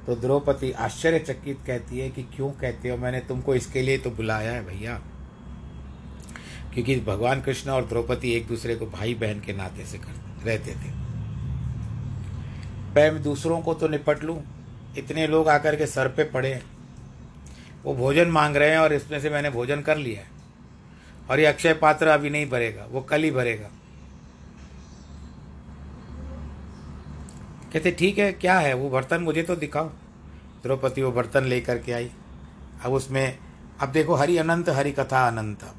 तो 0.06 0.16
द्रौपदी 0.16 0.72
आश्चर्यचकित 0.72 1.58
कहती 1.66 1.98
है 1.98 2.10
कि 2.10 2.22
क्यों 2.22 2.50
कहते 2.50 2.88
हो? 2.88 2.96
मैंने 2.96 3.20
तुमको 3.20 3.54
इसके 3.54 3.82
लिए 3.82 3.98
तो 3.98 4.10
बुलाया 4.10 4.52
है 4.52 4.66
भैया। 4.66 5.00
क्योंकि 6.74 7.00
भगवान 7.00 7.42
कृष्ण 7.42 7.70
और 7.70 7.84
द्रौपदी 7.84 8.32
एक 8.32 8.46
दूसरे 8.46 8.76
को 8.76 8.86
भाई 8.86 9.14
बहन 9.14 9.40
के 9.40 9.52
नाते 9.52 9.84
से 9.84 9.98
कर, 9.98 10.44
रहते 10.44 10.70
थे। 10.70 10.99
मैं 12.96 13.22
दूसरों 13.22 13.60
को 13.60 13.74
तो 13.74 13.88
निपट 13.88 14.24
लूँ। 14.24 14.42
इतने 14.98 15.26
लोग 15.26 15.48
आकर 15.48 15.76
के 15.76 15.86
सर 15.86 16.08
पे 16.08 16.24
पड़े 16.24 16.52
हैं। 16.54 16.62
वो 17.84 17.94
भोजन 17.94 18.28
मांग 18.28 18.56
रहे 18.56 18.70
हैं 18.70 18.78
और 18.78 18.92
इसमें 18.92 19.20
से 19.20 19.30
मैंने 19.30 19.50
भोजन 19.50 19.80
कर 19.80 19.96
लिया 19.96 20.20
है। 20.20 20.28
और 21.30 21.40
ये 21.40 21.46
अक्षय 21.46 21.74
पात्र 21.74 22.06
अभी 22.06 22.30
नहीं 22.30 22.48
भरेगा, 22.50 22.86
वो 22.90 23.00
कल 23.00 23.22
ही 23.22 23.30
भरेगा। 23.30 23.70
कहते, 27.72 27.90
ठीक 27.90 28.18
है, 28.18 28.32
क्या 28.32 28.58
है? 28.58 28.74
वो 28.74 28.90
बर्तन 28.90 29.20
मुझे 29.20 29.42
तो 29.42 29.56
दिखाओ। 29.56 29.88
द्रौपदी 30.62 31.02
वो 31.02 31.12
बर्तन 31.12 31.44
लेकर 31.44 31.78
के 31.78 31.92
आई। 31.92 32.10
अब 32.84 32.92
उसमें, 32.92 33.38
अब 33.80 33.88
देखो, 33.88 34.14
हरि 34.14 34.36
अनंत, 34.36 34.68
हरि 34.68 34.92
कथा 34.92 35.26
अनंत। 35.28 35.74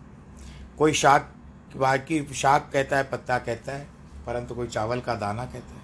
कोई 0.78 0.94
शाक, 0.94 1.34
बाकी 1.78 2.34
शाक 2.34 2.70
कहता 2.74 2.98
है, 2.98 3.04
पत्ता 3.04 3.38
कहता 3.40 3.72
है, 3.72 3.88
परंतु 4.26 4.56
कोई 4.56 4.68
चावल 4.68 5.00
का 5.00 5.16
दाना 5.16 5.46
कहता 5.46 5.76
है। 5.76 5.81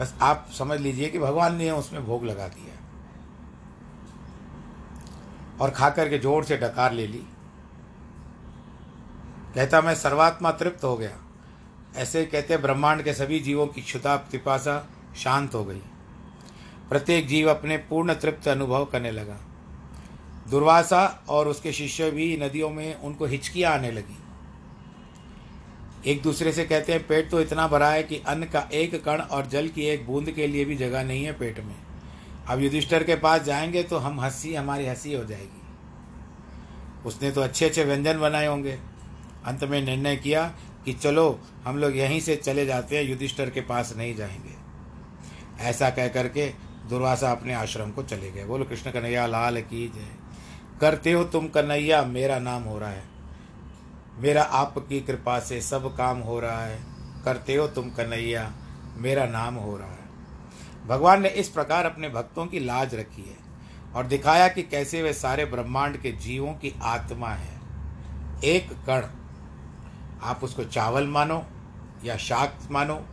बस 0.00 0.14
आप 0.22 0.48
समझ 0.58 0.80
लीजिए 0.80 1.08
कि 1.08 1.18
भगवान 1.18 1.56
ने 1.56 1.70
उसमें 1.70 2.06
भोग 2.06 2.24
लगा 2.24 2.48
दिया। 2.48 2.76
और 5.60 5.70
खा 5.70 5.90
करके 5.90 6.18
ज़ोर 6.18 6.44
से 6.44 6.56
डकार 6.56 6.92
ले 6.92 7.06
ली। 7.06 7.26
कहता, 9.54 9.80
मैं 9.80 9.94
सर्वात्मा 9.94 10.50
तृप्त 10.50 10.84
हो 10.84 10.96
गया। 10.96 11.10
ऐसे 11.96 12.24
कहते, 12.24 12.56
ब्रह्मांड 12.56 13.02
के 13.02 13.14
सभी 13.14 13.40
जीवों 13.40 13.66
की 13.66 13.82
क्षुता 13.82 14.16
पिपासा 14.16 14.86
शांत 15.16 15.54
हो 15.54 15.64
गई। 15.64 15.82
प्रत्येक 16.88 17.28
जीव 17.28 17.50
अपने 17.50 17.76
पूर्ण 17.76 18.14
तृप्त 18.14 18.48
अनुभव 18.48 18.84
करने 18.84 19.10
लगा। 19.10 19.36
दुर्वासा 20.50 21.24
और 21.28 21.48
उसके 21.48 21.72
शिष्य 21.72 22.10
भी 22.10 22.36
नदियों 22.36 22.70
में 22.70 23.00
उनको 23.00 23.26
हिचकियाँ 23.26 23.72
आने 23.72 23.90
लगी। 23.90 24.19
एक 26.06 26.22
दूसरे 26.22 26.52
से 26.52 26.64
कहते 26.64 26.92
हैं, 26.92 27.06
पेट 27.06 27.30
तो 27.30 27.40
इतना 27.40 27.68
भरा 27.68 27.90
है 27.90 28.02
कि 28.02 28.22
अन्न 28.26 28.44
का 28.44 28.68
एक 28.72 29.04
कण 29.04 29.20
और 29.20 29.46
जल 29.46 29.68
की 29.68 29.82
एक 29.82 30.06
बूंद 30.06 30.30
के 30.30 30.46
लिए 30.46 30.64
भी 30.64 30.76
जगह 30.76 31.02
नहीं 31.02 31.24
है 31.24 31.32
पेट 31.32 31.60
में। 31.60 31.76
अब 32.48 32.60
युधिष्ठर 32.60 33.04
के 33.04 33.14
पास 33.14 33.42
जाएँगे 33.42 33.82
तो 33.82 33.98
हम 33.98 34.20
हँसी, 34.20 34.54
हमारी 34.54 34.86
हँसी 34.86 35.14
हो 35.14 35.24
जाएगी। 35.24 35.62
उसने 37.06 37.30
तो 37.30 37.40
अच्छे 37.40 37.64
अच्छे 37.64 37.84
व्यंजन 37.84 38.20
बनाए 38.20 38.46
होंगे। 38.46 38.78
अंत 39.44 39.64
में 39.64 39.82
निर्णय 39.82 40.16
किया 40.16 40.54
कि 40.84 40.92
चलो, 40.92 41.40
हम 41.64 41.78
लोग 41.78 41.96
यहीं 41.96 42.20
से 42.20 42.36
चले 42.36 42.66
जाते 42.66 42.98
हैं, 42.98 43.04
युधिष्ठर 43.04 43.50
के 43.50 43.60
पास 43.60 43.94
नहीं 43.96 44.14
जाएँगे। 44.14 44.60
ऐसा 45.60 45.90
कह 45.90 46.08
करके 46.08 46.48
दुर्वासा 46.88 47.32
अपने 47.32 47.54
आश्रम 47.54 47.90
को 47.90 48.02
चले 48.02 48.30
गए। 48.30 48.44
बोलो, 48.44 48.64
कृष्ण 48.64 48.90
कन्हैया, 48.90 49.26
लाल 49.26 49.60
की 49.60 49.88
जय। 49.88 50.08
करते 50.80 51.12
हो 51.12 51.24
तुम 51.24 51.48
कन्हैया, 51.48 52.02
मेरा 52.02 52.38
नाम 52.38 52.62
हो 52.62 52.78
रहा 52.78 52.90
है। 52.90 53.09
मेरा 54.20 54.42
आपकी 54.42 55.00
कृपा 55.00 55.40
से 55.40 55.60
सब 55.60 55.96
काम 55.96 56.18
हो 56.18 56.40
रहा 56.40 56.64
है। 56.64 56.80
करते 57.24 57.54
हो 57.54 57.68
तुम 57.68 57.90
कन्हैया, 57.90 58.52
मेरा 58.96 59.26
नाम 59.26 59.54
हो 59.54 59.76
रहा 59.76 59.90
है। 59.90 60.10
भगवान 60.86 61.22
ने 61.22 61.28
इस 61.28 61.48
प्रकार 61.48 61.84
अपने 61.84 62.08
भक्तों 62.08 62.46
की 62.46 62.60
लाज 62.60 62.94
रखी 62.94 63.22
है 63.22 63.36
और 63.94 64.06
दिखाया 64.06 64.48
कि 64.48 64.62
कैसे 64.62 65.02
वे 65.02 65.12
सारे 65.12 65.44
ब्रह्मांड 65.44 65.96
के 65.96 66.12
जीवों 66.12 66.52
की 66.52 66.80
आत्मा 66.82 67.28
है। 67.28 67.60
एक 68.44 68.72
कण, 68.72 69.06
आप 70.22 70.40
उसको 70.42 70.64
चावल 70.64 71.06
मानो 71.06 71.46
या 72.04 72.16
शाक 72.16 72.58
मानो, 72.70 73.06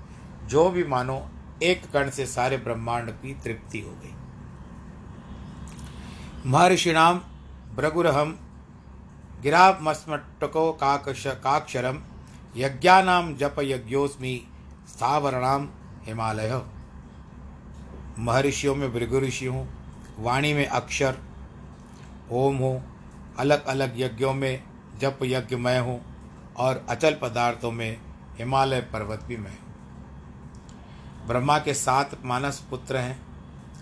जो 0.45 0.69
भी 0.69 0.83
मानो, 0.83 1.29
एक 1.63 1.91
कण 1.91 2.09
से 2.09 2.25
सारे 2.25 2.57
ब्रह्मांड 2.57 3.11
की 3.11 3.33
तृप्ति 3.33 3.79
हो 3.79 3.91
गई। 3.91 4.13
महर्षि 6.45 6.49
महर्षिणाम 6.49 7.21
भृगुरहम 7.75 8.39
गिरामस्मटको 9.47 10.71
काकश, 10.73 11.23
काक्षरम 11.43 11.99
यज्ञानाम 12.55 13.33
जप 13.35 13.55
यज्ञोस्मी 13.59 14.33
स्थावरणाम 14.87 15.67
हिमालय। 16.05 16.51
महर्षियों 18.19 18.73
में 18.75 18.91
भृगु 18.93 19.19
ऋषि 19.19 19.45
हूँ 19.45 19.67
वाणी 20.19 20.53
में 20.53 20.65
अक्षर, 20.65 21.17
ओम 22.31 22.57
हूँ 22.57 22.83
अलग 23.39 23.65
अलग 23.65 23.93
यज्ञों 23.99 24.33
में 24.33 24.63
जप 25.01 25.19
यज्ञ 25.23 25.55
मैं 25.55 25.79
हूँ 25.79 25.99
और 26.57 26.85
अचल 26.89 27.17
पदार्थों 27.21 27.71
में 27.71 27.97
हिमालय 28.39 28.81
पर्वत 28.93 29.23
भी 29.23 29.37
मैं 29.37 29.51
हूँ। 29.51 31.27
ब्रह्मा 31.27 31.57
के 31.59 31.73
सात 31.75 32.17
मानस 32.25 32.59
पुत्र 32.69 32.97
हैं 32.97 33.19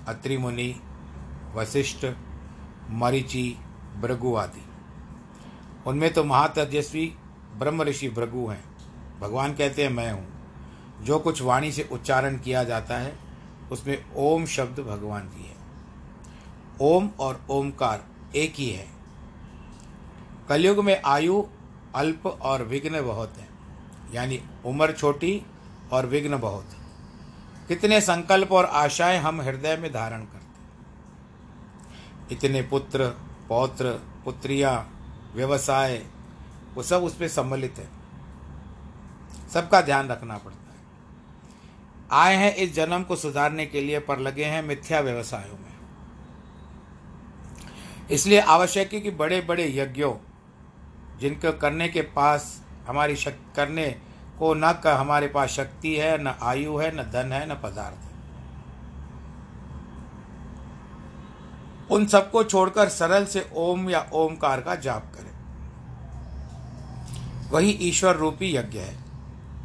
अत्रि 0.07 0.38
मुनि 0.38 0.69
वशिष्ठ, 1.55 2.05
मरीचि 3.01 3.48
भृगु 4.01 4.36
आदि 4.36 4.64
उनमें 5.88 6.13
तो 6.13 6.24
महातेजस्वी 6.24 7.15
ब्रह्म 7.56 7.84
ऋषि 7.84 8.10
भृगु 8.10 8.48
हैं। 8.48 8.63
भगवान 9.20 9.54
कहते 9.54 9.84
हैं, 9.84 9.89
मैं 9.89 10.12
हूँ। 10.12 10.36
जो 11.01 11.19
कुछ 11.19 11.41
वाणी 11.41 11.71
से 11.71 11.89
उच्चारण 11.91 12.38
किया 12.38 12.63
जाता 12.63 12.98
है, 12.98 13.19
उसमें 13.71 14.06
ओम 14.15 14.45
शब्द 14.45 14.80
भगवान 14.80 15.30
जी 15.30 15.43
है। 15.43 15.56
ओम 16.82 17.10
और 17.19 17.41
ओमकार 17.50 18.06
एक 18.36 18.54
ही 18.56 18.69
है। 18.69 18.88
कलयुग 20.50 20.80
में 20.80 21.02
आयु 21.06 21.45
अल्प 21.95 22.28
और 22.28 22.63
विघ्न 22.63 23.02
बहुत 23.02 23.34
है। 23.38 23.48
यानी 24.13 24.41
उम्र 24.65 24.91
छोटी 24.91 25.43
और 25.91 26.06
विघ्न 26.06 26.38
बहुत। 26.38 26.65
कितने 27.67 28.02
संकल्प 28.02 28.52
और 28.52 28.65
आशाएँ 28.65 29.19
हम 29.19 29.41
हृदय 29.41 29.78
में 29.78 29.93
धारण 29.93 30.21
करते 30.21 30.45
इतने 32.36 32.62
पुत्र, 32.62 33.10
पौत्र, 33.50 34.00
पुत्रियाँ 34.26 34.94
व्यवसाय, 35.36 36.06
वो 36.76 36.84
सब 36.84 37.04
उस 37.04 37.15
पर 37.15 37.28
सम्मिलित 37.28 37.76
है। 37.78 37.89
सबका 39.54 39.82
ध्यान 39.82 40.08
रखना 40.08 40.38
पड़ता 40.38 40.74
है। 40.74 40.76
आए 42.12 42.36
हैं 42.36 42.56
इस 42.56 42.74
जन्म 42.74 43.04
को 43.04 43.15
सुधारने 43.15 43.65
के 43.65 43.82
लिए 43.82 44.00
पर 44.00 44.19
लगे 44.19 44.45
हैं 44.45 44.63
मिथ्या 44.63 45.00
व्यवसायों 45.00 45.54
में। 45.54 45.76
इसलिए 48.12 48.39
आवश्यक 48.39 48.93
है 48.93 49.02
कि 49.02 49.12
बड़े 49.12 49.41
बड़े 49.41 49.74
यज्ञों, 49.76 50.13
जिनको 51.19 51.58
करने 51.58 51.89
के 51.89 52.02
पास 52.02 52.62
हमारी 52.88 53.15
शक्ति 53.15 53.54
करने 53.56 54.02
को 54.39 54.54
न 54.54 54.63
हमारे 54.86 55.28
पास 55.28 55.50
शक्ति 55.50 55.95
है, 55.95 56.24
न 56.24 56.28
आयु 56.28 56.78
है, 56.78 56.95
न 56.95 57.04
धन 57.12 57.32
है, 57.32 57.52
न 57.52 57.56
पदार्थ 57.56 57.95
है 57.95 58.15
उन 61.91 62.06
सबको 62.06 62.43
छोड़कर 62.43 62.89
सरल 62.89 63.26
से 63.26 63.50
ओम 63.56 63.89
या 63.89 64.10
ओमकार 64.13 64.62
का 64.62 64.76
जाप 64.76 65.04
करें। 65.15 65.26
वही 67.50 67.71
ईश्वर 67.71 68.15
रूपी 68.15 68.56
यज्ञ 68.56 68.80
है। 68.80 68.98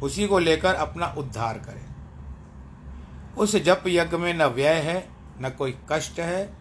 उसी 0.03 0.27
को 0.27 0.39
लेकर 0.39 0.73
अपना 0.73 1.15
उद्धार 1.17 1.57
करें। 1.57 1.85
उस 3.37 3.55
जप 3.55 3.83
यज्ञ 3.87 4.17
में 4.17 4.33
न 4.33 4.43
व्यय 4.43 4.73
है, 4.73 5.09
न 5.41 5.49
कोई 5.49 5.77
कष्ट 5.91 6.19
है, 6.19 6.53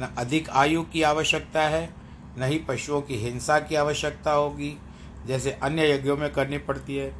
न 0.00 0.14
अधिक 0.18 0.50
आयु 0.50 0.82
की 0.82 1.02
आवश्यकता 1.02 1.62
है, 1.62 1.94
न 2.38 2.42
ही 2.42 2.58
पशुओं 2.58 3.02
की 3.02 3.16
हिंसा 3.16 3.58
की 3.58 3.74
आवश्यकता 3.74 4.32
होगी। 4.32 4.78
जैसे 5.26 5.52
अन्य 5.52 5.94
यज्ञों 5.94 6.16
में 6.16 6.32
करनी 6.32 6.58
पड़ती 6.58 6.96
है, 6.96 7.14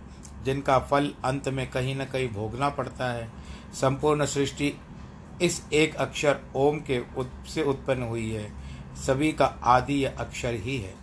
जिनका 0.44 0.78
फल 0.78 1.14
अंत 1.24 1.48
में 1.48 1.70
कहीं 1.70 1.96
न 1.96 2.05
कहीं 2.05 2.28
भोगना 2.28 2.68
पड़ता 2.68 3.12
है। 3.12 3.33
संपूर्ण 3.74 4.26
सृष्टि 4.26 4.81
इस 5.40 5.62
एक 5.72 5.94
अक्षर 5.94 6.40
ओम 6.56 6.78
के 6.90 7.02
से 7.50 7.62
उत्पन्न 7.62 8.02
हुई 8.02 8.30
है। 8.30 8.52
सभी 8.96 9.32
का 9.32 9.46
आदि 9.46 9.94
यह 9.94 10.14
अक्षर 10.18 10.54
ही 10.54 10.78
है। 10.78 10.94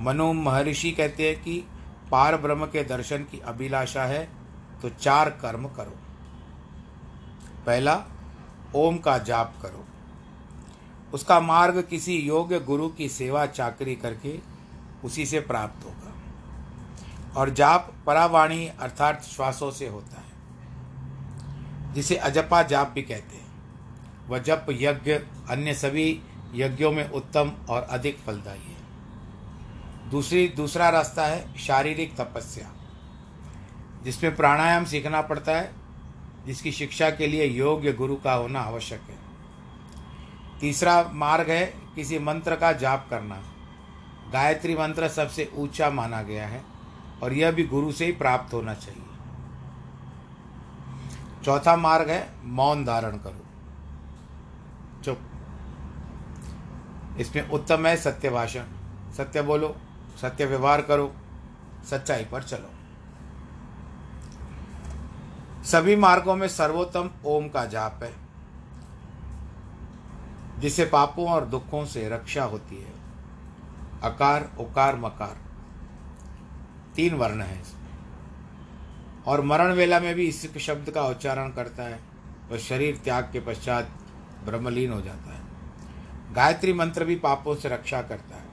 मनु 0.00 0.32
महर्षि 0.32 0.90
कहते 0.90 1.30
हैं 1.30 1.42
कि 1.42 1.64
पार 2.10 2.36
ब्रह्म 2.36 2.66
के 2.66 2.84
दर्शन 2.84 3.18
की 3.18 3.40
अभिलाषा 3.40 4.04
है 4.04 4.28
तो 4.82 4.88
चार 4.88 5.30
कर्म 5.30 5.68
करो। 5.68 5.96
पहला, 7.66 8.04
ओम 8.74 8.98
का 8.98 9.18
जाप 9.18 9.54
करो। 9.62 9.84
उसका 11.14 11.40
मार्ग 11.40 11.82
किसी 11.90 12.16
योग्य 12.16 12.60
गुरु 12.60 12.88
की 12.88 13.08
सेवा 13.08 13.46
चाकरी 13.46 13.96
करके 13.96 14.38
उसी 15.04 15.26
से 15.26 15.40
प्राप्त 15.40 15.84
होगा। 15.84 16.12
और 17.40 17.50
जाप 17.50 17.94
परावाणी 18.06 18.66
अर्थात 18.66 19.22
श्वासों 19.22 19.70
से 19.70 19.88
होता 19.88 20.16
है। 20.16 20.21
जिसे 21.92 22.16
अजपा 22.16 22.62
जाप 22.62 22.90
भी 22.90 23.02
कहते 23.02 23.36
हैं। 23.36 23.50
वह 24.28 24.38
जप 24.38 24.66
यज्ञ, 24.70 25.12
अन्य 25.50 25.74
सभी 25.74 26.20
यज्ञों 26.54 26.92
में 26.92 27.08
उत्तम 27.10 27.52
और 27.68 27.82
अधिक 27.82 28.18
फलदायी 28.18 28.60
है। 28.60 30.10
दूसरी, 30.10 30.48
दूसरा 30.48 30.88
रास्ता 30.88 31.26
है 31.26 31.58
शारीरिक 31.58 32.16
तपस्या, 32.16 32.70
जिसमें 34.04 34.36
प्राणायाम 34.36 34.84
सीखना 34.84 35.20
पड़ता 35.22 35.52
है, 35.52 35.72
जिसकी 36.46 36.72
शिक्षा 36.72 37.10
के 37.10 37.26
लिए 37.26 37.44
योग्य 37.44 37.92
गुरु 37.92 38.16
का 38.16 38.32
होना 38.32 38.60
आवश्यक 38.60 39.00
है। 39.00 39.16
तीसरा 40.60 41.02
मार्ग 41.12 41.50
है 41.50 41.64
किसी 41.94 42.18
मंत्र 42.18 42.56
का 42.56 42.72
जाप 42.72 43.06
करना। 43.10 43.42
गायत्री 44.32 44.74
मंत्र 44.74 45.08
सबसे 45.08 45.50
ऊँचा 45.54 45.90
माना 45.90 46.22
गया 46.22 46.46
है 46.46 46.62
और 47.22 47.32
यह 47.32 47.50
भी 47.50 47.64
गुरु 47.64 47.92
से 47.92 48.06
ही 48.06 48.12
प्राप्त 48.12 48.54
होना 48.54 48.74
चाहिए। 48.74 49.01
चौथा 51.44 51.76
मार्ग 51.76 52.10
है, 52.10 52.28
मौन 52.44 52.84
धारण 52.84 53.16
करो। 53.16 53.46
चुप। 55.02 55.18
इसमें 57.18 57.50
उत्तम 57.50 57.86
है 57.86 57.96
सत्य 57.96 58.30
भाषण। 58.30 58.64
सत्य 59.16 59.42
बोलो, 59.42 59.76
सत्य 60.22 60.46
व्यवहार 60.46 60.82
करो, 60.82 61.12
सच्चाई 61.90 62.24
पर 62.24 62.42
चलो। 62.42 62.70
सभी 65.64 65.96
मार्गों 65.96 66.36
में 66.36 66.48
सर्वोत्तम 66.48 67.10
ओम 67.24 67.48
का 67.48 67.64
जाप 67.64 68.00
है 68.02 68.14
जिसे 70.58 70.84
पापों 70.84 71.28
और 71.28 71.44
दुखों 71.44 71.84
से 71.84 72.08
रक्षा 72.08 72.44
होती 72.44 72.82
है। 72.82 72.92
अकार, 74.02 74.50
उकार, 74.60 74.96
मकार। 74.96 75.36
तीन 76.94 77.14
वर्ण 77.14 77.40
है 77.40 77.60
इसमें। 77.60 77.81
और 79.26 79.40
मरण 79.40 79.72
वेला 79.72 80.00
में 80.00 80.14
भी 80.14 80.26
इस 80.28 80.56
शब्द 80.58 80.90
का 80.90 81.02
उच्चारण 81.02 81.50
करता 81.50 81.82
है 81.82 81.98
वह 82.50 82.58
शरीर 82.58 82.96
त्याग 82.96 83.28
के 83.32 83.40
पश्चात 83.40 83.90
ब्रह्मलीन 84.44 84.92
हो 84.92 85.00
जाता 85.00 85.34
है। 85.34 85.40
गायत्री 86.34 86.72
मंत्र 86.72 87.04
भी 87.04 87.16
पापों 87.16 87.54
से 87.54 87.68
रक्षा 87.68 88.00
करता 88.02 88.36
है, 88.36 88.48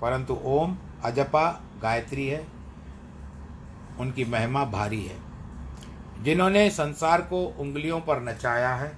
परंतु 0.00 0.38
ओम 0.44 0.76
अजपा 1.04 1.48
गायत्री 1.82 2.26
है, 2.26 2.46
उनकी 4.00 4.24
महिमा 4.24 4.64
भारी 4.64 5.02
है। 5.04 5.16
जिन्होंने 6.22 6.68
संसार 6.70 7.22
को 7.22 7.44
उंगलियों 7.58 8.00
पर 8.00 8.22
नचाया 8.22 8.74
है, 8.74 8.92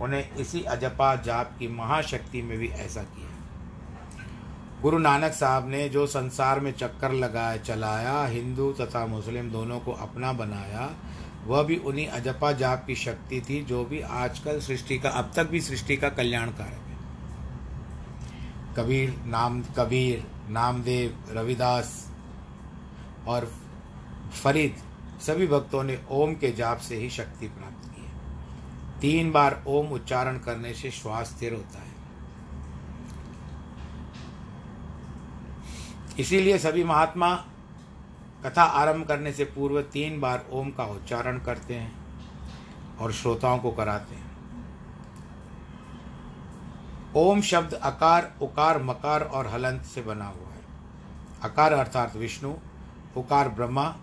उन्हें 0.00 0.34
इसी 0.34 0.62
अजपा 0.62 1.14
जाप 1.16 1.56
की 1.58 1.68
महाशक्ति 1.68 2.42
में 2.42 2.56
भी 2.58 2.68
ऐसा 2.68 3.02
किया 3.02 3.26
गुरु 4.82 4.98
नानक 4.98 5.32
साहब 5.32 5.68
ने 5.68 5.88
जो 5.88 6.06
संसार 6.06 6.60
में 6.60 6.72
चक्कर 6.72 7.12
लगाया, 7.12 7.56
चलाया, 7.56 8.26
हिंदू 8.26 8.72
तथा 8.72 9.06
मुस्लिम 9.06 9.50
दोनों 9.50 9.80
को 9.80 9.92
अपना 9.92 10.32
बनाया, 10.32 10.96
वह 11.44 11.62
भी 11.62 11.76
उन्हीं 11.76 12.06
अजपा 12.06 12.52
जाप 12.52 12.84
की 12.86 12.94
शक्ति 12.94 13.40
थी 13.40 13.62
जो 13.64 13.84
भी 13.84 14.00
आजकल 14.00 14.60
सृष्टि 14.60 14.98
का, 14.98 15.08
अब 15.08 15.32
तक 15.36 15.46
भी 15.46 15.60
सृष्टि 15.60 15.96
का 15.96 16.08
कल्याणकारक 16.08 16.72
है। 16.72 16.96
कबीर, 18.76 19.22
नाम, 19.26 19.62
कबीर, 19.62 20.26
नामदेव, 20.48 21.24
रविदास 21.30 22.10
और 23.26 23.52
फरीद, 24.44 24.76
सभी 25.20 25.46
भक्तों 25.46 25.82
ने 25.82 25.98
ओम 26.10 26.34
के 26.34 26.52
जाप 26.52 26.78
से 26.78 26.96
ही 26.96 27.10
शक्ति 27.10 27.48
प्राप्त 27.48 27.96
की 27.96 28.02
है। 28.02 28.12
तीन 29.00 29.32
बार 29.32 29.64
ओम 29.66 29.86
उच्चारण 29.86 30.38
करने 30.38 30.74
से 30.74 30.90
श्वास 30.90 31.26
स्थिर 31.26 31.52
होता 31.52 31.78
है। 31.78 31.85
इसीलिए 36.18 36.58
सभी 36.58 36.84
महात्मा 36.84 37.34
कथा 38.44 38.62
आरंभ 38.62 39.06
करने 39.06 39.32
से 39.32 39.44
पूर्व 39.44 39.82
तीन 39.82 40.20
बार 40.20 40.44
ओम 40.50 40.70
का 40.70 40.84
उच्चारण 40.84 41.38
करते 41.38 41.74
हैं 41.74 41.92
और 42.98 43.12
श्रोताओं 43.12 43.58
को 43.58 43.70
कराते 43.70 44.14
हैं। 44.14 44.26
ओम 47.16 47.40
शब्द 47.40 47.72
अकार, 47.72 48.32
उकार, 48.42 48.82
मकार 48.82 49.22
और 49.22 49.46
हलंत 49.46 49.82
से 49.82 50.02
बना 50.02 50.24
हुआ 50.24 50.48
है। 50.48 50.60
अकार 51.42 51.72
अर्थात 51.72 52.16
विष्णु, 52.16 52.54
उकार 53.16 53.48
ब्रह्मा, 53.48 53.96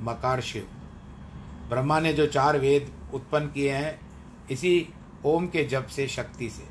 मकार 0.00 0.40
शिव। 0.40 0.68
ब्रह्मा 1.68 2.00
ने 2.00 2.12
जो 2.12 2.26
चार 2.26 2.58
वेद 2.58 2.92
उत्पन्न 3.14 3.46
किए 3.46 3.72
हैं, 3.72 4.00
इसी 4.50 4.88
ओम 5.24 5.46
के 5.46 5.64
जप 5.64 5.86
से, 5.86 6.06
शक्ति 6.08 6.50
से। 6.50 6.68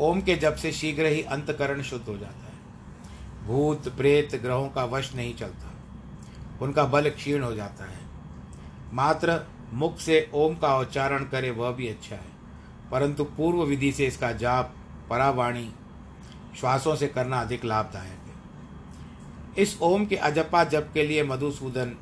ओम 0.00 0.20
के 0.20 0.36
जप 0.36 0.54
से 0.54 0.72
शीघ्र 0.72 1.06
ही 1.06 1.22
अंतकरण 1.22 1.82
शुद्ध 1.82 2.08
हो 2.08 2.18
जाता 2.18 2.38
है। 2.38 2.43
भूत, 3.46 3.96
प्रेत 3.96 4.42
ग्रहों 4.42 4.68
का 4.68 4.84
वश 4.84 5.14
नहीं 5.14 5.34
चलता। 5.34 5.70
उनका 6.62 6.84
बल 6.84 7.10
क्षीण 7.10 7.42
हो 7.42 7.54
जाता 7.54 7.84
है। 7.84 7.98
मात्र 8.92 9.46
मुख 9.72 9.98
से 9.98 10.30
ओम 10.34 10.54
का 10.54 10.78
उच्चारण 10.78 11.24
करे 11.24 11.50
वह 11.50 11.70
भी 11.70 11.88
अच्छा 11.88 12.16
है। 12.16 12.34
परंतु 12.90 13.24
पूर्व 13.24 13.62
विधि 13.62 13.92
से 13.92 14.06
इसका 14.06 14.32
जाप, 14.32 14.74
परावाणी, 15.10 15.72
श्वासों 16.60 16.96
से 16.96 17.08
करना 17.08 17.40
अधिक 17.40 17.64
लाभदायक 17.64 18.18
है। 18.26 18.34
इस 19.62 19.78
ओम 19.82 20.06
के 20.06 20.16
अजपा 20.16 20.64
जप 20.64 20.90
के 20.94 21.02
लिए 21.02 21.22
मधुसूदन, 21.22 21.96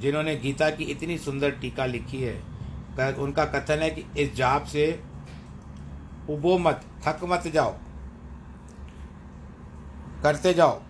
जिन्होंने 0.00 0.36
गीता 0.36 0.70
की 0.70 0.84
इतनी 0.84 1.18
सुंदर 1.18 1.50
टीका 1.50 1.86
लिखी 1.86 2.22
है 2.22 2.58
उनका 3.18 3.44
कथन 3.44 3.78
है 3.78 3.90
कि 3.90 4.22
इस 4.22 4.34
जाप 4.34 4.64
से 4.64 5.02
उबो 6.30 6.58
मत, 6.58 6.84
थक 7.06 7.20
मत 7.24 7.48
जाओ। 7.48 7.74
करते 10.22 10.54
जाओ। 10.54 10.82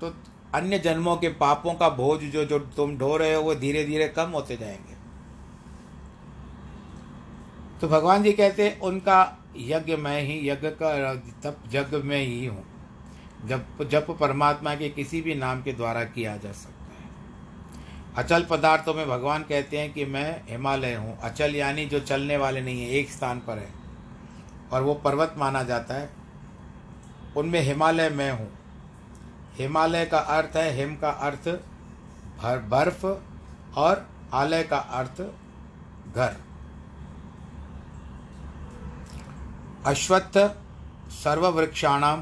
तो 0.00 0.14
अन्य 0.54 0.78
जन्मों 0.78 1.16
के 1.16 1.28
पापों 1.28 1.74
का 1.74 1.88
बोझ 1.88 2.20
जो 2.20 2.44
जो 2.44 2.58
तुम 2.58 2.98
ढो 2.98 3.16
रहे 3.16 3.34
हो, 3.34 3.42
वो 3.42 3.54
धीरे 3.54 3.84
धीरे 3.84 4.08
कम 4.08 4.30
होते 4.30 4.56
जाएँगे। 4.56 4.92
तो 7.80 7.88
भगवान 7.88 8.22
जी 8.22 8.32
कहते 8.32 8.68
हैं, 8.68 8.80
उनका 8.80 9.38
यज्ञ 9.56 9.96
मैं 9.96 10.22
ही, 10.22 10.50
यज्ञ 10.50 10.68
का 10.68 11.14
तप 11.14 11.58
यज्ञ 11.72 11.96
में 11.96 12.22
ही 12.22 12.46
हूँ। 12.46 12.64
जब 13.44 13.88
जप 13.88 14.06
परमात्मा 14.20 14.74
के 14.74 14.88
किसी 14.88 15.20
भी 15.20 15.34
नाम 15.34 15.62
के 15.62 15.72
द्वारा 15.72 16.04
किया 16.04 16.36
जा 16.36 16.52
सकता 16.52 16.84
है। 16.84 17.10
अचल 18.16 18.46
पदार्थों 18.50 18.94
में 18.94 19.08
भगवान 19.08 19.42
कहते 19.42 19.78
हैं 19.78 19.92
कि 19.92 20.04
मैं 20.04 20.42
हिमालय 20.48 20.94
हूँ। 20.94 21.18
अचल 21.18 21.56
यानी 21.56 21.86
जो 21.86 22.00
चलने 22.00 22.36
वाले 22.36 22.60
नहीं 22.60 22.82
है, 22.82 22.90
एक 22.90 23.10
स्थान 23.10 23.38
पर 23.38 23.58
है। 23.58 23.68
और 24.72 24.82
वो 24.82 24.94
पर्वत 24.94 25.34
माना 25.38 25.62
जाता 25.62 25.94
है। 25.94 26.21
उनमें 27.36 27.60
हिमालय 27.60 28.08
मैं 28.10 28.30
हूँ। 28.32 28.50
हिमालय 29.56 30.04
का 30.06 30.18
अर्थ 30.18 30.56
है, 30.56 30.70
हिम 30.76 30.94
का 30.96 31.10
अर्थ 31.10 31.48
भर, 32.38 32.58
बर्फ़ 32.58 33.06
और 33.78 34.08
आलय 34.34 34.62
का 34.62 34.76
अर्थ 34.76 35.20
घर। 36.16 36.36
अश्वत्थ 39.86 40.38
सर्ववृक्षाणाम 41.12 42.20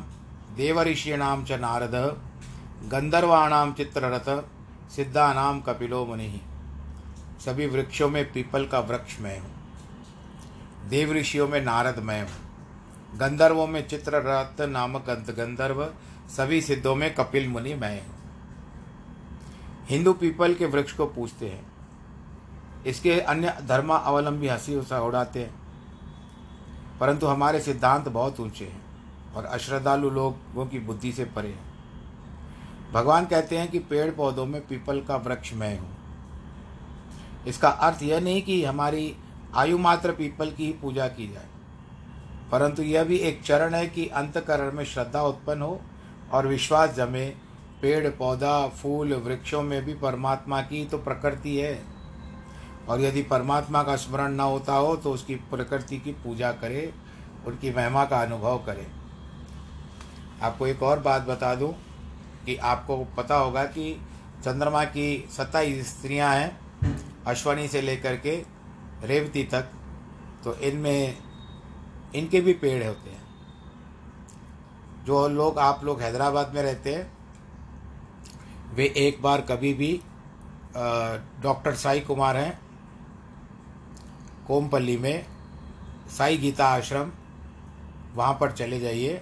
देवऋषीणां 0.57 1.44
च 1.44 1.53
नारद 1.53 1.94
गंधर्वाणाम 2.92 3.73
चित्ररथ 3.73 4.29
सिद्धानाम 4.90 5.61
कपिलो 5.61 6.05
मुनि। 6.07 6.40
सभी 7.44 7.66
वृक्षों 7.66 8.09
में 8.09 8.33
पीपल 8.33 8.66
का 8.66 8.81
वृक्ष 8.81 9.20
मैं 9.20 9.38
हूँ। 9.40 9.51
देव 10.88 11.12
ऋषियों 11.12 11.49
में 11.49 11.61
नारद 11.61 11.99
मैं 11.99 12.23
हूँ। 12.23 12.49
गंधर्वों 13.14 13.66
में 13.66 13.88
चित्ररथ 13.88 14.61
नामक 14.61 15.05
गंधर्व, 15.11 15.94
सभी 16.37 16.61
सिद्धों 16.61 16.94
में 16.94 17.14
कपिल 17.14 17.49
मुनि 17.49 17.75
मैं 17.75 18.07
हूँ। 18.07 18.14
हिंदू 19.87 20.12
पीपल 20.12 20.55
के 20.55 20.66
वृक्ष 20.66 20.92
को 20.92 21.07
पूछते 21.07 21.49
हैं। 21.49 21.73
इसके 22.87 23.20
अन्य 23.20 23.59
धर्मावलंबी 23.62 24.49
हँसी 24.49 24.77
उड़ाते 24.77 25.40
हैं। 25.40 25.61
परंतु 27.01 27.27
हमारे 27.27 27.61
सिद्धांत 27.61 28.09
बहुत 28.09 28.40
ऊँचे 28.40 28.64
हैं 28.64 28.83
और 29.35 29.44
अश्रद्धालु 29.44 30.11
लोगों 30.11 30.66
की 30.66 30.79
बुद्धि 30.79 31.12
से 31.12 31.25
परे 31.25 31.49
हैं। 31.49 31.70
भगवान 32.92 33.27
कहते 33.27 33.59
हैं 33.59 33.70
कि 33.70 33.79
पेड़ 33.79 34.11
पौधों 34.11 34.46
में 34.46 34.66
पीपल 34.66 35.01
का 35.01 35.16
वृक्ष 35.16 35.53
मैं 35.53 35.79
हूँ। 35.79 35.96
इसका 37.46 37.68
अर्थ 37.68 38.03
यह 38.03 38.20
नहीं 38.20 38.42
कि 38.42 38.64
हमारी 38.64 39.16
आयु 39.55 39.79
मात्र 39.79 40.12
पीपल 40.12 40.51
की 40.51 40.66
ही 40.66 40.73
पूजा 40.73 41.09
की 41.09 41.29
जाए। 41.29 41.46
परंतु 42.52 42.82
यह 42.82 43.04
भी 43.04 43.16
एक 43.16 43.42
चरण 43.42 43.74
है 43.74 43.86
कि 43.86 44.06
अंतकरण 44.06 44.72
में 44.72 44.84
श्रद्धा 44.84 45.22
उत्पन्न 45.22 45.62
हो 45.62 45.80
और 46.32 46.46
विश्वास 46.46 46.90
जमे। 46.90 47.26
पेड़, 47.82 48.08
पौधा, 48.08 48.68
फूल, 48.68 49.14
वृक्षों 49.14 49.62
में 49.62 49.84
भी 49.84 49.94
परमात्मा 49.94 50.60
की 50.62 50.84
तो 50.84 50.98
प्रकृति 50.98 51.56
है। 51.56 51.82
और 52.88 53.00
यदि 53.00 53.22
परमात्मा 53.22 53.82
का 53.82 53.96
स्मरण 53.96 54.32
न 54.32 54.40
होता 54.40 54.74
हो 54.74 54.96
तो 54.96 55.12
उसकी 55.12 55.34
प्रकृति 55.34 55.98
की 55.98 56.12
पूजा 56.12 56.52
करे, 56.52 56.92
उनकी 57.46 57.70
महिमा 57.70 58.04
का 58.04 58.22
अनुभव 58.22 58.58
करे। 58.58 58.86
आपको 60.42 60.66
एक 60.66 60.82
और 60.82 60.98
बात 60.98 61.22
बता 61.22 61.54
दूँ 61.54 61.72
कि 62.46 62.56
आपको 62.56 62.96
पता 63.16 63.36
होगा 63.36 63.64
कि 63.64 63.92
चंद्रमा 64.44 64.84
की 64.84 65.28
सत्ताईस 65.30 65.88
स्त्रियाँ 65.88 66.34
हैं, 66.34 66.60
अश्वनी 67.26 67.68
से 67.68 67.80
लेकर 67.82 68.16
के 68.16 68.36
रेवती 69.04 69.44
तक। 69.44 69.70
तो 70.44 70.54
इनमें 70.54 71.18
इनके 72.14 72.40
भी 72.40 72.53
पेड़ 72.53 72.85
होते 72.85 73.11
हैं। 73.11 73.18
जो 75.05 75.29
लोग, 75.29 75.59
आप 75.59 75.85
लोग 75.85 76.01
हैदराबाद 76.01 76.55
में 76.55 76.62
रहते 76.62 76.94
हैं, 76.94 77.11
वे 78.75 78.85
एक 78.99 79.23
बार 79.23 79.40
कभी 79.40 79.73
भी 79.75 80.01
डॉक्टर 81.42 81.75
साई 81.75 82.01
कुमार 82.01 82.37
हैं, 82.37 82.61
कोमपल्ली 84.46 84.96
में, 84.96 85.27
साई 86.18 86.37
गीता 86.37 86.66
आश्रम, 86.66 87.11
वहाँ 88.14 88.37
पर 88.40 88.53
चले 88.53 88.81
जाइए 88.81 89.20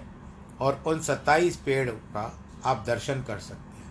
और 0.61 0.83
उन 0.87 0.99
सत्ताईस 0.99 1.55
पेड़ 1.57 1.89
का 1.89 2.31
आप 2.65 2.83
दर्शन 2.87 3.23
कर 3.23 3.39
सकते 3.39 3.77
हैं। 3.77 3.87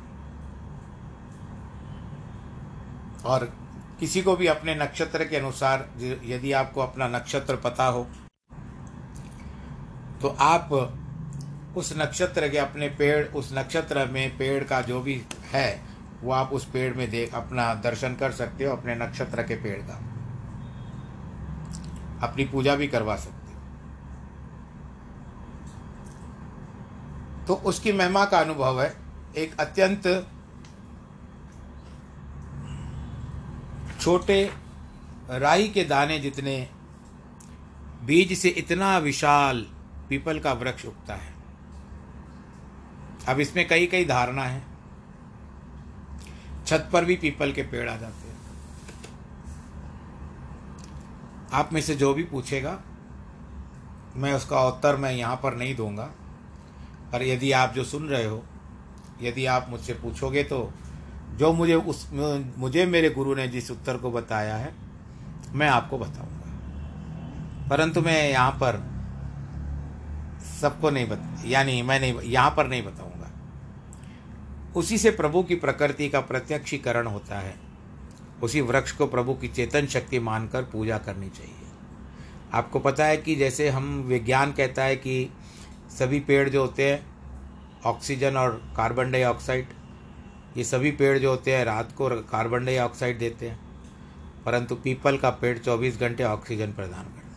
और 3.25 3.45
किसी 4.01 4.23
को 4.23 4.37
भी 4.37 4.47
अपने 4.47 4.75
नक्षत्र 4.75 5.25
के 5.25 5.37
अनुसार 5.37 5.89
यदि 6.25 6.53
आपको 6.53 6.81
अपना 6.81 7.09
नक्षत्र 7.09 7.57
पता 7.57 7.87
हो 7.87 8.07
तो 10.23 10.29
आप 10.29 10.95
उस 11.77 11.95
नक्षत्र 11.99 12.49
के 12.49 12.59
अपने 12.59 12.89
पेड़, 12.89 13.27
उस 13.27 13.51
नक्षत्र 13.53 14.07
में 14.07 14.39
पेड़ 14.39 14.65
का 14.65 14.81
जो 14.81 15.01
भी 15.01 15.23
है, 15.53 15.85
वो 16.23 16.33
आप 16.33 16.51
उस 16.53 16.65
पेड़ 16.65 16.95
में 16.95 17.11
देख, 17.11 17.35
अपना 17.35 17.75
दर्शन 17.75 18.15
कर 18.15 18.33
सकते 18.33 18.65
हो, 18.65 18.77
अपने 18.77 18.95
नक्षत्र 18.95 19.43
के 19.43 19.57
पेड़ 19.57 19.83
का। 19.83 19.95
अपनी 22.27 22.45
पूजा 22.45 22.75
भी 22.75 22.89
करवा 22.89 23.17
सकते 23.17 23.53
हो। 23.53 23.61
तो 27.47 27.55
उसकी 27.55 27.93
महिमा 27.93 28.25
का 28.25 28.39
अनुभव 28.39 28.83
है। 28.83 28.97
एक 29.37 29.61
अत्यंत 29.61 30.29
छोटे 34.01 34.53
राई 35.31 35.69
के 35.69 35.85
दाने 35.85 36.19
जितने, 36.19 36.69
बीज 38.05 38.39
से 38.39 38.49
इतना 38.49 38.99
विशाल 38.99 39.67
पीपल 40.09 40.39
का 40.39 40.53
वृक्ष 40.53 40.85
उगता 40.85 41.15
है। 41.15 41.35
अब 43.29 43.41
इसमें 43.41 43.69
कई 43.69 43.87
कई 43.87 44.05
धारणा 44.05 44.43
है। 44.43 44.63
छत 46.67 46.89
पर 46.93 47.05
भी 47.05 47.17
पीपल 47.17 47.53
के 47.53 47.63
पेड़ 47.63 47.89
आ 47.91 47.97
जाते 47.97 48.29
हैं। 48.29 48.39
आप 51.53 51.73
में 51.73 51.81
से 51.81 51.95
जो 51.95 52.15
भी 52.15 52.25
पूछेगा, 52.25 52.81
मैं 54.17 54.33
उसका 54.33 54.61
उत्तर 54.61 54.97
मैं 54.97 55.13
यहाँ 55.13 55.37
पर 55.37 55.57
नहीं 55.57 55.77
दूँगा। 55.77 56.11
पर 57.13 57.23
यदि 57.23 57.53
आप 57.53 57.73
जो 57.73 57.85
सुन 57.85 58.09
रहे 58.09 58.25
हो, 58.25 58.45
यदि 59.23 59.47
आप 59.47 59.67
मुझसे 59.71 59.95
पूछोगे 59.95 60.43
तो 60.45 60.73
जो 61.35 61.53
मुझे 61.53 61.75
उस, 61.75 62.11
मुझे 62.59 62.87
मेरे 62.87 63.11
गुरु 63.11 63.35
ने 63.35 63.49
जिस 63.49 63.71
उत्तर 63.71 63.97
को 63.97 64.11
बताया 64.11 64.57
है, 64.57 64.75
मैं 65.53 65.69
आपको 65.69 65.99
बताऊँगा। 65.99 67.69
परंतु 67.69 68.01
मैं 68.01 68.31
यहाँ 68.31 68.51
पर 68.53 68.98
सबको 70.61 70.91
नहीं 70.91 71.09
बता, 71.09 71.43
यानी 71.47 71.83
मैं 71.83 72.01
नहीं, 72.01 72.21
यहाँ 72.21 72.55
पर 72.57 72.67
नहीं 72.67 72.83
बताऊँगा। 72.83 73.31
उसी 74.77 74.99
से 74.99 75.11
प्रभु 75.11 75.43
की 75.43 75.55
प्रकृति 75.55 76.09
का 76.09 76.21
प्रत्यक्षीकरण 76.21 77.07
होता 77.07 77.39
है। 77.39 77.55
उसी 78.43 78.61
वृक्ष 78.61 78.93
को 78.93 79.07
प्रभु 79.07 79.35
की 79.35 79.49
चेतन 79.49 79.87
शक्ति 79.87 80.19
मानकर 80.19 80.63
पूजा 80.63 80.99
करनी 80.99 81.29
चाहिए। 81.29 81.55
आपको 82.53 82.79
पता 82.79 83.05
है 83.05 83.17
कि 83.17 83.35
जैसे 83.35 83.69
हम, 83.69 84.01
विज्ञान 84.01 84.53
कहता 84.53 84.83
है 84.83 84.97
कि 84.97 85.33
सभी 85.99 86.21
पेड़ 86.21 86.49
जो 86.49 86.61
होते 86.61 86.93
हैं, 86.93 87.07
ऑक्सीजन 87.85 88.37
और 88.37 88.75
कार्बन 88.77 89.13
डाइऑक्साइड, 89.13 89.67
ये 90.57 90.65
सभी 90.65 90.91
पेड़ 90.91 91.19
जो 91.19 91.31
होते 91.31 91.57
हैं 91.57 91.65
रात 91.65 91.93
को 91.93 92.09
कार्बन 92.09 92.65
डाइऑक्साइड 92.65 93.19
देते 93.19 93.49
हैं। 93.49 93.69
परंतु 94.45 94.75
पीपल 94.75 95.17
का 95.17 95.31
पेड़ 95.31 95.59
24 95.59 96.01
घंटे 96.01 96.25
ऑक्सीजन 96.25 96.73
प्रदान 96.73 97.05
करता 97.05 97.21
है। 97.21 97.28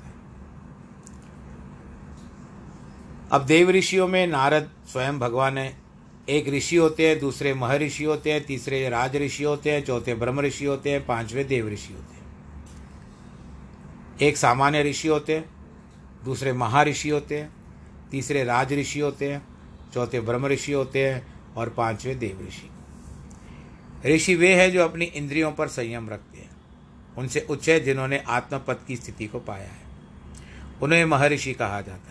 अब 3.32 3.46
देव 3.46 3.70
ऋषियों 3.70 4.08
में 4.08 4.28
नारद 4.28 4.70
स्वयं 4.92 5.20
भगवान 5.20 5.58
है। 5.58 5.78
एक 6.30 6.50
ऋषि 6.50 6.76
होते 6.76 7.10
हैं, 7.10 7.20
दूसरे 7.20 7.54
महर्षि 7.54 8.04
होते 8.04 8.32
हैं, 8.32 8.46
तीसरे 8.46 8.90
राज 8.90 9.16
ऋषि 9.16 9.44
होते 9.44 9.72
हैं, 9.72 9.86
चौथे 9.86 10.16
ब्रह्म 10.16 10.40
ऋषि 10.42 10.66
होते 10.66 10.92
हैं, 10.92 11.06
पाँचवें 11.06 11.48
देव 11.48 11.70
ऋषि 11.70 11.94
होते 11.94 12.16
हैं। 12.16 12.22
एक 14.22 14.38
सामान्य 14.38 14.84
ऋषि 14.84 15.08
होते 15.08 15.36
हैं, 15.36 15.50
दूसरे 16.26 16.54
महर्षि 16.54 17.10
होते 17.10 17.40
हैं, 17.40 17.50
तीसरे 18.12 18.44
राज 18.44 18.74
ऋषि 18.74 19.00
होते 19.00 19.34
हैं, 19.34 19.48
चौथे 19.94 20.22
ब्रह्म 20.22 20.48
ऋषि 20.48 20.72
होते 20.72 21.10
हैं 21.10 21.34
और 21.54 21.70
पाँचवें 21.70 22.20
देव 22.20 22.48
ऋषि। 22.48 22.70
ऋषि 24.16 24.36
वे 24.36 24.56
हैं 24.56 24.72
जो 24.72 24.84
अपनी 24.84 25.06
इंद्रियों 25.06 25.52
पर 25.52 25.68
संयम 25.68 26.10
रखते 26.10 26.38
हैं। 26.38 26.50
उनसे 27.18 27.48
उच्च 27.50 27.70
है 27.70 27.80
जिन्होंने 27.80 28.18
आत्मपद 28.18 28.80
की 28.88 28.96
स्थिति 28.96 29.28
को 29.28 29.40
पाया 29.40 29.70
है। 29.70 29.82
उन्हें 30.82 31.06
महर्षि 31.06 31.54
कहा 31.54 31.82
जाता 31.82 32.11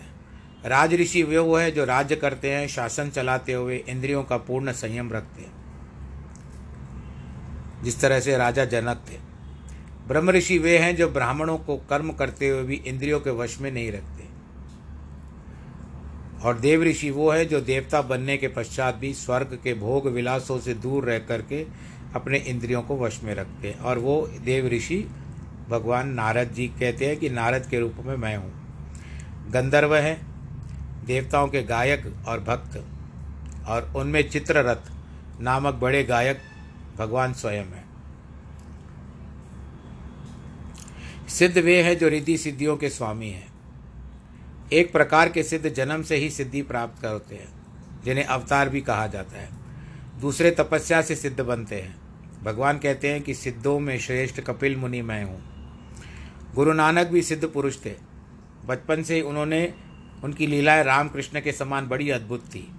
राज 0.65 0.93
ऋषि 0.93 1.23
वे 1.23 1.37
वो 1.37 1.57
है 1.57 1.71
जो 1.71 1.85
राज्य 1.85 2.15
करते 2.15 2.51
हैं, 2.51 2.67
शासन 2.67 3.09
चलाते 3.09 3.53
हुए 3.53 3.77
इंद्रियों 3.77 4.23
का 4.23 4.37
पूर्ण 4.37 4.71
संयम 4.71 5.11
रखते 5.11 5.41
हैं। 5.41 5.61
जिस 7.83 8.01
तरह 8.01 8.19
से 8.19 8.37
राजा 8.37 8.65
जनक 8.65 9.03
थे। 9.11 9.17
ब्रह्म 10.07 10.29
ऋषि 10.29 10.57
वे 10.57 10.77
हैं 10.77 10.95
जो 10.95 11.09
ब्राह्मणों 11.09 11.57
को 11.57 11.77
कर्म 11.77 12.11
करते 12.11 12.49
हुए 12.49 12.63
भी 12.63 12.75
इंद्रियों 12.75 13.19
के 13.19 13.29
वश 13.29 13.61
में 13.61 13.71
नहीं 13.71 13.91
रखते। 13.91 14.21
और 16.43 16.59
देव 16.59 16.83
ऋषि 16.83 17.09
वो 17.09 17.31
है 17.31 17.45
जो 17.45 17.61
देवता 17.61 18.01
बनने 18.01 18.37
के 18.37 18.47
पश्चात 18.47 18.95
भी 18.95 19.13
स्वर्ग 19.13 19.59
के 19.63 19.73
भोग 19.73 20.07
विलासों 20.07 20.59
से 20.59 20.73
दूर 20.73 21.05
रह 21.05 21.19
करके 21.19 21.65
अपने 22.15 22.37
इंद्रियों 22.37 22.81
को 22.81 22.97
वश 22.97 23.23
में 23.23 23.35
रखते 23.35 23.67
हैं। 23.67 23.79
और 23.79 23.99
वो 23.99 24.29
देव 24.45 24.67
ऋषि 24.67 25.07
भगवान 25.69 26.09
नारद 26.09 26.51
जी 26.51 26.67
कहते 26.67 27.05
हैं 27.05 27.17
कि 27.17 27.29
नारद 27.29 27.65
के 27.65 27.79
रूप 27.79 27.95
में 28.05 28.15
मैं 28.15 28.37
हूँ। 28.37 28.51
गंधर्व 29.51 29.95
है 29.95 30.30
देवताओं 31.05 31.47
के 31.47 31.63
गायक 31.63 32.13
और 32.27 32.39
भक्त 32.39 32.85
और 33.67 33.93
उनमें 33.95 34.29
चित्ररथ 34.29 34.91
नामक 35.41 35.73
बड़े 35.73 36.03
गायक 36.03 36.39
भगवान 36.97 37.33
स्वयं 37.33 37.63
हैं। 37.63 37.89
सिद्ध 41.27 41.57
वे 41.57 41.83
हैं 41.83 41.97
जो 41.97 42.07
रिद्धि 42.07 42.37
सिद्धियों 42.37 42.77
के 42.77 42.89
स्वामी 42.89 43.29
हैं। 43.29 43.51
एक 44.73 44.91
प्रकार 44.91 45.29
के 45.29 45.43
सिद्ध 45.43 45.69
जन्म 45.69 46.03
से 46.03 46.15
ही 46.15 46.29
सिद्धि 46.29 46.61
प्राप्त 46.61 47.01
करते 47.01 47.35
हैं, 47.35 47.49
जिन्हें 48.05 48.25
अवतार 48.25 48.69
भी 48.69 48.81
कहा 48.81 49.07
जाता 49.07 49.37
है। 49.37 49.49
दूसरे 50.21 50.51
तपस्या 50.51 51.01
से 51.01 51.15
सिद्ध 51.15 51.41
बनते 51.41 51.75
हैं। 51.75 51.95
भगवान 52.43 52.77
कहते 52.77 53.11
हैं 53.11 53.21
कि 53.21 53.33
सिद्धों 53.33 53.79
में 53.79 53.99
श्रेष्ठ 53.99 54.41
कपिल 54.41 54.75
मुनि 54.75 55.01
मैं 55.01 55.23
हूँ। 55.23 55.41
गुरु 56.55 56.73
नानक 56.73 57.07
भी 57.07 57.21
सिद्ध 57.21 57.47
पुरुष 57.47 57.85
थे। 57.85 57.93
बचपन 58.65 59.03
से 59.03 59.21
उन्होंने 59.21 59.73
उनकी 60.23 60.47
लीलाएँ 60.47 60.83
रामकृष्ण 60.83 61.41
के 61.41 61.51
समान 61.51 61.87
बड़ी 61.87 62.09
अद्भुत 62.09 62.45
थी। 62.45 62.71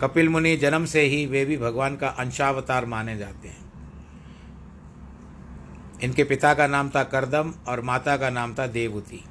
कपिल 0.00 0.28
मुनि 0.28 0.56
जन्म 0.56 0.84
से 0.84 1.00
ही 1.00 1.26
वे 1.26 1.44
भी 1.44 1.56
भगवान 1.56 1.96
का 1.96 2.08
अंशावतार 2.08 2.86
माने 2.86 3.16
जाते 3.18 3.48
हैं। 3.48 3.62
इनके 6.02 6.24
पिता 6.24 6.54
का 6.54 6.66
नाम 6.66 6.90
था 6.90 7.04
करदम 7.04 7.54
और 7.68 7.80
माता 7.80 8.16
का 8.16 8.30
नाम 8.30 8.54
था 8.54 8.66
देवती। 8.66 9.24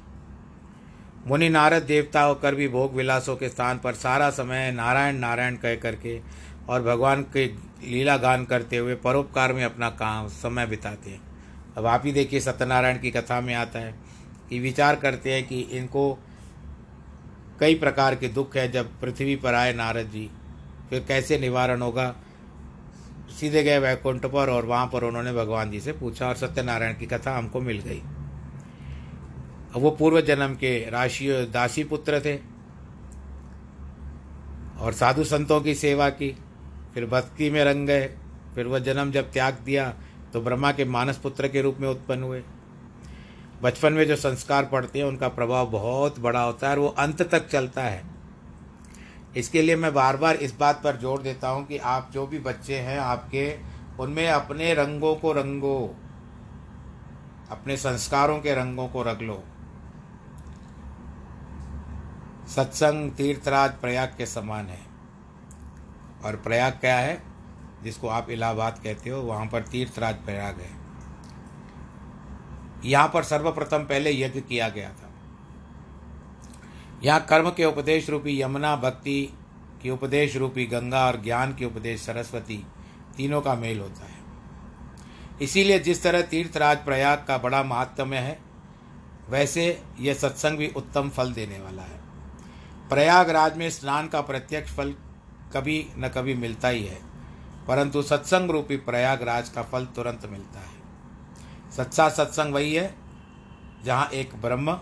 मुनि 1.26 1.48
नारद 1.48 1.82
देवता 1.82 2.22
होकर 2.22 2.54
भी 2.54 2.68
भोग 2.68 2.94
विलासों 2.94 3.36
के 3.36 3.48
स्थान 3.48 3.78
पर 3.78 3.94
सारा 3.94 4.30
समय 4.30 4.72
नारायण 4.72 5.16
नारायण 5.16 5.56
कह 5.56 5.74
करके 5.76 6.20
और 6.68 6.82
भगवान 6.82 7.22
के 7.22 7.46
लीला 7.90 8.16
गान 8.16 8.44
करते 8.44 8.76
हुए 8.76 8.94
परोपकार 8.94 9.52
में 9.52 9.64
अपना 9.64 9.90
काम, 9.90 10.28
समय 10.28 10.66
बिताते 10.66 11.10
हैं। 11.10 11.20
अब 11.76 11.86
आप 11.86 12.02
ही 12.04 12.12
देखिए 12.12 12.40
सत्यनारायण 12.40 12.98
की 12.98 13.10
कथा 13.10 13.40
में 13.40 13.54
आता 13.54 13.78
है 13.78 13.94
कि 14.50 14.58
विचार 14.60 14.96
करते 14.96 15.32
हैं 15.32 15.46
कि 15.46 15.60
इनको 15.60 16.18
कई 17.60 17.74
प्रकार 17.74 18.14
के 18.14 18.28
दुख 18.28 18.56
है। 18.56 18.70
जब 18.72 19.00
पृथ्वी 19.00 19.36
पर 19.36 19.54
आए 19.54 19.72
नारद 19.72 20.06
जी, 20.06 20.28
फिर 20.90 21.04
कैसे 21.08 21.38
निवारण 21.38 21.82
होगा? 21.82 22.14
सीधे 23.40 23.62
गए 23.62 23.78
वैकुंठ 23.78 24.26
पर 24.26 24.50
और 24.50 24.66
वहाँ 24.66 24.86
पर 24.86 25.04
उन्होंने 25.04 25.32
भगवान 25.32 25.70
जी 25.70 25.80
से 25.80 25.92
पूछा 25.92 26.28
और 26.28 26.36
सत्यनारायण 26.36 26.94
की 26.94 27.06
कथा 27.06 27.36
हमको 27.38 27.60
मिल 27.60 27.78
गई। 27.78 28.02
वो 29.74 29.90
पूर्व 29.90 30.20
जन्म 30.20 30.54
के 30.54 30.78
राशि, 30.90 31.28
दासी 31.52 31.84
पुत्र 31.84 32.20
थे 32.20 32.36
और 34.78 34.92
साधु 34.92 35.24
संतों 35.24 35.60
की 35.60 35.74
सेवा 35.74 36.08
की, 36.10 36.30
फिर 36.94 37.06
भक्ति 37.06 37.50
में 37.50 37.62
रंग 37.64 37.86
गए, 37.86 38.06
फिर 38.54 38.66
वह 38.66 38.78
जन्म 38.80 39.10
जब 39.12 39.30
त्याग 39.32 39.58
दिया 39.64 39.92
तो 40.32 40.40
ब्रह्मा 40.40 40.72
के 40.72 40.84
मानस 40.86 41.16
पुत्र 41.18 41.48
के 41.48 41.62
रूप 41.62 41.76
में 41.80 41.88
उत्पन्न 41.88 42.22
हुए। 42.22 42.42
बचपन 43.62 43.92
में 43.92 44.06
जो 44.06 44.16
संस्कार 44.16 44.66
पड़ते 44.66 44.98
हैं, 44.98 45.06
उनका 45.06 45.28
प्रभाव 45.28 45.70
बहुत 45.70 46.20
बड़ा 46.20 46.42
होता 46.42 46.66
है 46.66 46.72
और 46.72 46.78
वो 46.78 46.88
अंत 46.88 47.22
तक 47.22 47.48
चलता 47.48 47.82
है। 47.82 48.04
इसके 49.36 49.62
लिए 49.62 49.76
मैं 49.76 49.94
बार 49.94 50.16
बार 50.16 50.36
इस 50.36 50.58
बात 50.58 50.82
पर 50.84 50.96
ज़ोर 50.96 51.22
देता 51.22 51.48
हूँ 51.48 51.66
कि 51.66 51.78
आप 51.78 52.10
जो 52.12 52.26
भी 52.26 52.38
बच्चे 52.38 52.78
हैं, 52.78 52.98
आपके, 52.98 53.58
उनमें 54.00 54.28
अपने 54.28 54.74
रंगों 54.74 55.14
को 55.14 55.32
रंगो। 55.32 55.96
अपने 57.50 57.76
संस्कारों 57.76 58.40
के 58.40 58.54
रंगों 58.54 58.88
को 58.88 59.02
रख 59.02 59.22
लो। 59.22 59.44
सत्संग, 62.48 63.12
तीर्थराज, 63.12 63.70
प्रयाग 63.70 64.14
के 64.18 64.26
समान 64.26 64.66
है। 64.66 64.80
और 66.24 66.36
प्रयाग 66.36 66.72
क्या 66.72 66.98
है? 66.98 67.22
जिसको 67.82 68.08
आप 68.08 68.30
इलाहाबाद 68.30 68.80
कहते 68.84 69.10
हो, 69.10 69.22
वहाँ 69.22 69.46
पर 69.46 69.62
तीर्थराज 69.62 70.14
प्रयाग 70.14 70.60
है। 70.60 70.81
यहाँ 72.84 73.08
पर 73.08 73.22
सर्वप्रथम 73.24 73.84
पहले 73.84 74.10
यज्ञ 74.12 74.40
किया 74.40 74.68
गया 74.68 74.88
था। 74.90 75.10
यहाँ 77.04 77.20
कर्म 77.20 77.50
के 77.50 77.64
उपदेश 77.64 78.08
रूपी 78.10 78.40
यमुना 78.40 78.74
भक्ति 78.76 79.22
की 79.82 79.90
उपदेश 79.90 80.36
रूपी 80.36 80.66
गंगा 80.66 81.06
और 81.06 81.20
ज्ञान 81.22 81.54
की 81.54 81.64
उपदेश 81.64 82.02
सरस्वती 82.02 82.64
तीनों 83.16 83.40
का 83.40 83.54
मेल 83.54 83.80
होता 83.80 84.04
है। 84.04 84.20
इसीलिए 85.42 85.78
जिस 85.78 86.02
तरह 86.02 86.22
तीर्थराज 86.22 86.84
प्रयाग 86.84 87.24
का 87.28 87.38
बड़ा 87.38 87.62
महात्म्य 87.62 88.16
है, 88.16 88.38
वैसे 89.30 89.82
यह 90.00 90.14
सत्संग 90.14 90.58
भी 90.58 90.68
उत्तम 90.76 91.08
फल 91.08 91.32
देने 91.32 91.58
वाला 91.60 91.82
है। 91.82 92.00
प्रयागराज 92.88 93.56
में 93.56 93.68
स्नान 93.70 94.08
का 94.08 94.20
प्रत्यक्ष 94.20 94.72
फल 94.72 94.94
कभी 95.52 95.86
न 95.98 96.08
कभी 96.08 96.34
मिलता 96.34 96.68
ही 96.68 96.84
है, 96.84 96.98
परंतु 97.68 98.02
सत्संग 98.02 98.50
रूपी 98.50 98.76
प्रयागराज 98.82 99.48
का 99.48 99.62
फल 99.62 99.84
तुरंत 99.86 100.26
मिलता 100.26 100.60
है। 100.60 100.80
सच्चा 101.76 102.08
सत्संग 102.08 102.54
वही 102.54 102.74
है, 102.74 102.94
जहाँ 103.84 104.08
एक 104.08 104.34
ब्रह्म, 104.42 104.72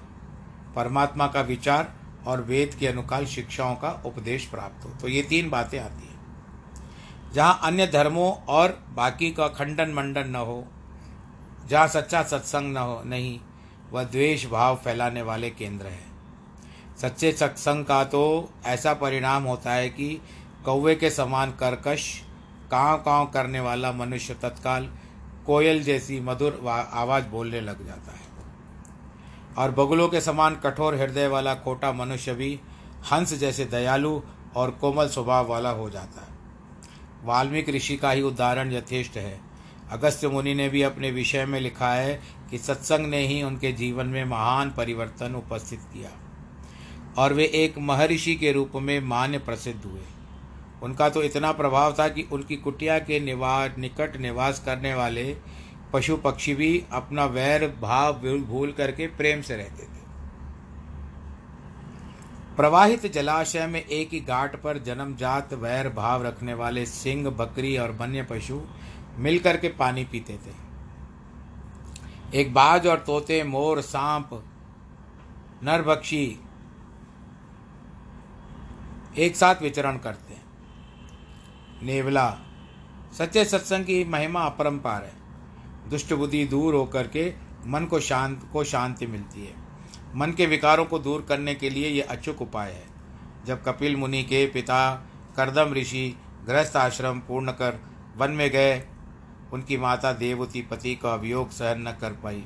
परमात्मा 0.77 1.27
का 1.27 1.41
विचार 1.41 1.93
और 2.27 2.41
वेद 2.41 2.75
के 2.75 2.87
अनुकाल 2.87 3.27
शिक्षाओं 3.27 3.75
का 3.75 3.91
उपदेश 4.07 4.47
प्राप्त 4.47 4.85
हो। 4.85 4.91
तो 4.91 5.09
ये 5.09 5.23
तीन 5.23 5.51
बातें 5.51 5.79
आती 5.79 6.07
हैं। 6.07 7.33
जहाँ 7.33 7.61
अन्य 7.63 7.87
धर्मों 7.87 8.33
और 8.49 8.79
बाकी 8.95 9.31
का 9.31 9.49
खंडन 9.49 9.91
मंडन 9.91 10.29
न 10.29 10.37
हो, 10.37 10.65
जहाँ 11.67 11.89
सच्चा 11.89 12.23
सत्संग 12.23 12.73
न 12.73 12.77
हो, 12.77 13.03
नहीं, 13.07 13.41
वह 13.93 14.05
द्वेष 14.05 14.47
भाव 14.47 14.77
फैलाने 14.77 15.23
वाले 15.23 15.51
केंद्र 15.51 15.87
है। 15.87 16.09
सच्चे 17.03 17.33
सत्संग 17.33 17.85
का 17.85 18.05
तो 18.05 18.51
ऐसा 18.67 18.95
परिणाम 18.95 19.43
होता 19.43 19.73
है 19.73 19.89
कि 19.89 20.21
कौवे 20.65 20.95
के 20.95 21.11
समान 21.11 21.51
कर्कश 21.51 22.23
काँव 22.71 22.97
काँव 22.97 23.27
करने 23.27 23.61
वाला 23.61 23.93
मनुष्य 23.93 24.35
तत्काल 24.35 24.91
कोयल 25.47 25.83
जैसी 25.83 26.21
मधुर 26.21 26.61
आवाज़ 26.93 27.27
बोलने 27.27 27.61
लग 27.61 27.87
जाता 27.87 28.13
है। 28.13 28.31
और 29.59 29.71
बगुलों 29.71 30.09
के 30.09 30.21
समान 30.21 30.55
कठोर 30.55 30.95
हृदय 30.95 31.27
वाला 31.27 31.55
खोटा 31.55 31.93
मनुष्य 31.93 32.35
भी 32.35 32.61
हंस 33.13 33.35
जैसे 33.35 33.65
दयालु 33.65 34.21
और 34.57 34.71
कोमल 34.71 35.09
स्वभाव 35.09 35.49
वाला 35.49 35.71
हो 35.71 35.91
जाता 35.91 36.21
है। 36.21 36.39
वाल्मीकि 37.25 37.73
ऋषि 37.73 37.97
का 37.97 38.11
ही 38.11 38.23
उदाहरण 38.23 38.73
यथेष्ट 38.73 39.17
है। 39.17 39.41
अगस्त्य 39.91 40.29
मुनि 40.29 40.55
ने 40.55 40.69
भी 40.69 40.83
अपने 40.83 41.11
विषय 41.11 41.47
में 41.47 41.61
लिखा 41.61 41.93
है 41.95 42.23
कि 42.51 42.59
सत्संग 42.59 43.07
ने 43.07 43.27
ही 43.27 43.43
उनके 43.43 43.73
जीवन 43.73 44.07
में 44.07 44.25
महान 44.25 44.71
परिवर्तन 44.71 45.35
उपस्थित 45.35 45.81
किया। 45.81 46.11
और 47.19 47.33
वे 47.33 47.45
एक 47.45 47.79
महर्षि 47.79 48.35
के 48.35 48.53
रूप 48.53 48.73
में 48.75 49.01
मान्य 49.01 49.39
प्रसिद्ध 49.39 49.85
हुए। 49.85 50.03
उनका 50.83 51.09
तो 51.09 51.23
इतना 51.23 51.53
प्रभाव 51.53 51.95
था 51.99 52.09
कि 52.09 52.23
उनकी 52.33 52.57
कुटिया 52.57 52.99
के 52.99 53.21
निवास 53.21 53.79
निकट 53.79 54.17
निवास 54.17 54.63
करने 54.65 54.95
वाले 54.95 55.37
पशु 55.93 56.17
पक्षी 56.17 56.55
भी 56.55 56.85
अपना 56.93 57.25
वैर, 57.25 57.67
भाव 57.81 58.13
भूल 58.41 58.73
करके 58.73 59.07
प्रेम 59.07 59.43
से 59.43 59.57
रहते 59.57 59.83
थे। 59.83 59.99
प्रवाहित 62.57 63.07
जलाशय 63.13 63.67
में 63.67 63.85
एक 63.85 64.09
ही 64.13 64.21
घाट 64.21 64.57
पर 64.63 64.79
जन्मजात 64.79 65.53
वैर, 65.55 65.89
भाव 65.89 66.27
रखने 66.27 66.55
वाले 66.55 66.87
सिंह, 66.87 67.31
बकरी 67.31 67.77
और 67.77 67.91
वन्य 67.91 68.23
पशु 68.23 68.61
मिलकर 69.19 69.57
के 69.57 69.69
पानी 69.69 70.05
पीते 70.05 70.33
थे। 70.37 70.55
एक 72.41 72.53
बाज 72.55 72.87
और 72.87 72.99
तोते, 72.99 73.43
मोर, 73.45 73.81
सांप 73.81 74.43
नरभक्षी 75.63 76.41
एक 79.19 79.37
साथ 79.37 79.63
विचरण 79.63 79.99
करते 79.99 80.35
हैं। 80.35 80.40
नेवला, 81.83 82.39
सच्चे 83.19 83.45
सत्संग 83.45 83.85
की 83.85 84.05
महिमा 84.05 84.41
अपरंपार 84.41 85.05
है। 85.05 85.13
दुष्ट 85.91 86.13
बुद्धि 86.13 86.45
दूर 86.45 86.75
होकर 86.75 87.07
के 87.07 87.35
मन 87.67 87.85
को 87.85 88.01
शांत, 88.01 88.51
को 88.53 88.65
शांति 88.65 89.07
मिलती 89.07 89.47
है। 89.47 89.55
मन 90.17 90.33
के 90.33 90.47
विकारों 90.47 90.85
को 90.85 90.99
दूर 90.99 91.27
करने 91.29 91.55
के 91.55 91.71
लिए 91.71 91.89
यह 91.89 92.07
अचूक 92.11 92.43
उपाय 92.43 92.73
है। 92.73 92.85
जब 93.47 93.63
कपिल 93.65 93.97
मुनि 93.97 94.23
के 94.23 94.47
पिता 94.47 95.07
करदम 95.37 95.73
ऋषि 95.75 96.17
गृहस्थ 96.47 96.77
आश्रम 96.77 97.19
पूर्ण 97.19 97.51
कर 97.51 97.81
वन 98.17 98.31
में 98.31 98.51
गए, 98.51 98.85
उनकी 99.53 99.77
माता 99.77 100.13
देवती 100.13 100.63
पति 100.63 100.95
का 100.95 101.15
अभियोग 101.15 101.51
सहन 101.51 101.89
न 101.89 101.93
कर 101.93 102.13
पाई, 102.13 102.45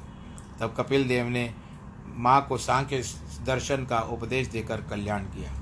तब 0.60 0.74
कपिल 0.78 1.08
देव 1.08 1.26
ने 1.26 1.54
माँ 2.06 2.46
को 2.48 2.58
सांख्य 2.58 3.04
दर्शन 3.46 3.84
का 3.84 4.00
उपदेश 4.00 4.46
देकर 4.46 4.80
कल्याण 4.80 5.22
किया। 5.22 5.52